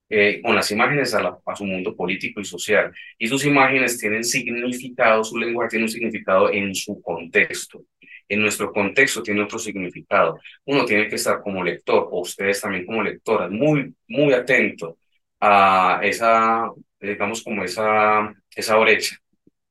[0.08, 2.92] eh, con las imágenes a, a, su mundo político y social.
[3.18, 7.84] Y sus imágenes tienen significado, su lenguaje tiene un significado en su contexto.
[8.28, 10.38] En nuestro contexto tiene otro significado.
[10.64, 14.98] Uno tiene que estar como lector, o ustedes también como lectoras, muy, muy atento
[15.40, 16.70] a esa,
[17.00, 19.16] digamos, como esa, esa brecha,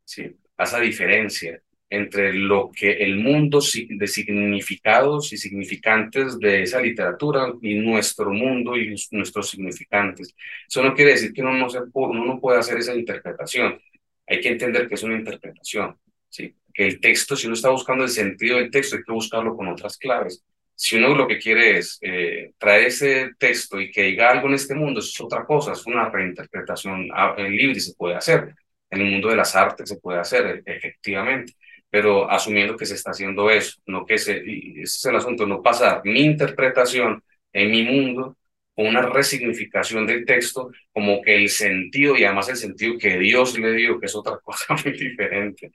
[0.05, 0.35] ¿sí?
[0.57, 1.61] a esa diferencia
[1.93, 8.75] entre lo que el mundo de significados y significantes de esa literatura y nuestro mundo
[8.75, 10.35] y nuestros significantes.
[10.67, 13.79] Eso no quiere decir que uno no, se, uno no pueda hacer esa interpretación.
[14.25, 15.95] Hay que entender que es una interpretación,
[16.29, 16.55] ¿sí?
[16.73, 19.67] Que el texto, si uno está buscando el sentido del texto, hay que buscarlo con
[19.67, 20.43] otras claves.
[20.75, 24.55] Si uno lo que quiere es eh, traer ese texto y que diga algo en
[24.55, 28.55] este mundo, eso es otra cosa, es una reinterpretación ah, libre y se puede hacer.
[28.89, 31.53] En el mundo de las artes se puede hacer, efectivamente
[31.93, 35.61] pero asumiendo que se está haciendo eso, no que se, ese es el asunto, no
[35.61, 38.35] pasar mi interpretación en mi mundo
[38.73, 43.59] con una resignificación del texto, como que el sentido, y además el sentido que Dios
[43.59, 45.71] le dio, que es otra cosa muy diferente,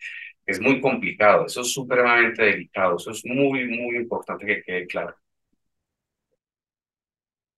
[0.49, 5.15] es muy complicado, eso es supremamente delicado, eso es muy, muy importante que quede claro.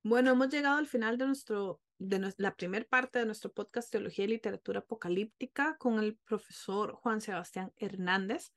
[0.02, 4.24] Bueno, hemos llegado al final de nuestro de la primera parte de nuestro podcast Teología
[4.24, 8.52] y Literatura Apocalíptica con el profesor Juan Sebastián Hernández.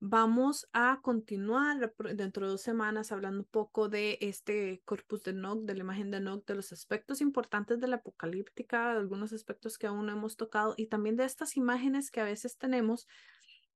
[0.00, 5.64] Vamos a continuar dentro de dos semanas hablando un poco de este corpus de Noc,
[5.64, 9.88] de la imagen de Noc, de los aspectos importantes de la apocalíptica, algunos aspectos que
[9.88, 13.08] aún no hemos tocado y también de estas imágenes que a veces tenemos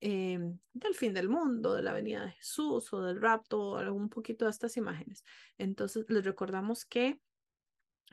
[0.05, 0.37] eh,
[0.73, 4.51] del fin del mundo, de la venida de Jesús o del rapto, un poquito de
[4.51, 5.23] estas imágenes.
[5.57, 7.21] Entonces les recordamos que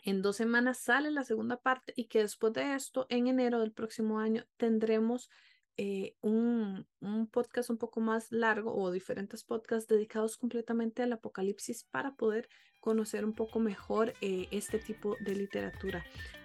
[0.05, 3.73] en dos semanas sale la segunda parte y que después de esto, en enero del
[3.73, 5.31] próximo año, tendremos
[5.77, 11.85] eh, un, un, podcast un poco más largo o diferentes podcasts dedicados completamente al apocalipsis
[11.85, 12.49] para poder
[12.81, 16.05] conocer un poco mejor eh, este tipo de literatura.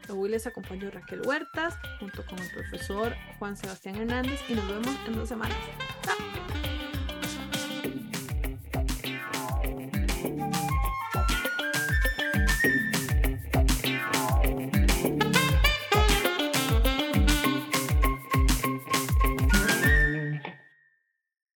[0.09, 4.95] Hoy les acompañó Raquel Huertas junto con el profesor Juan Sebastián Hernández y nos vemos
[5.07, 5.57] en dos semanas.
[6.03, 6.54] ¡Chao!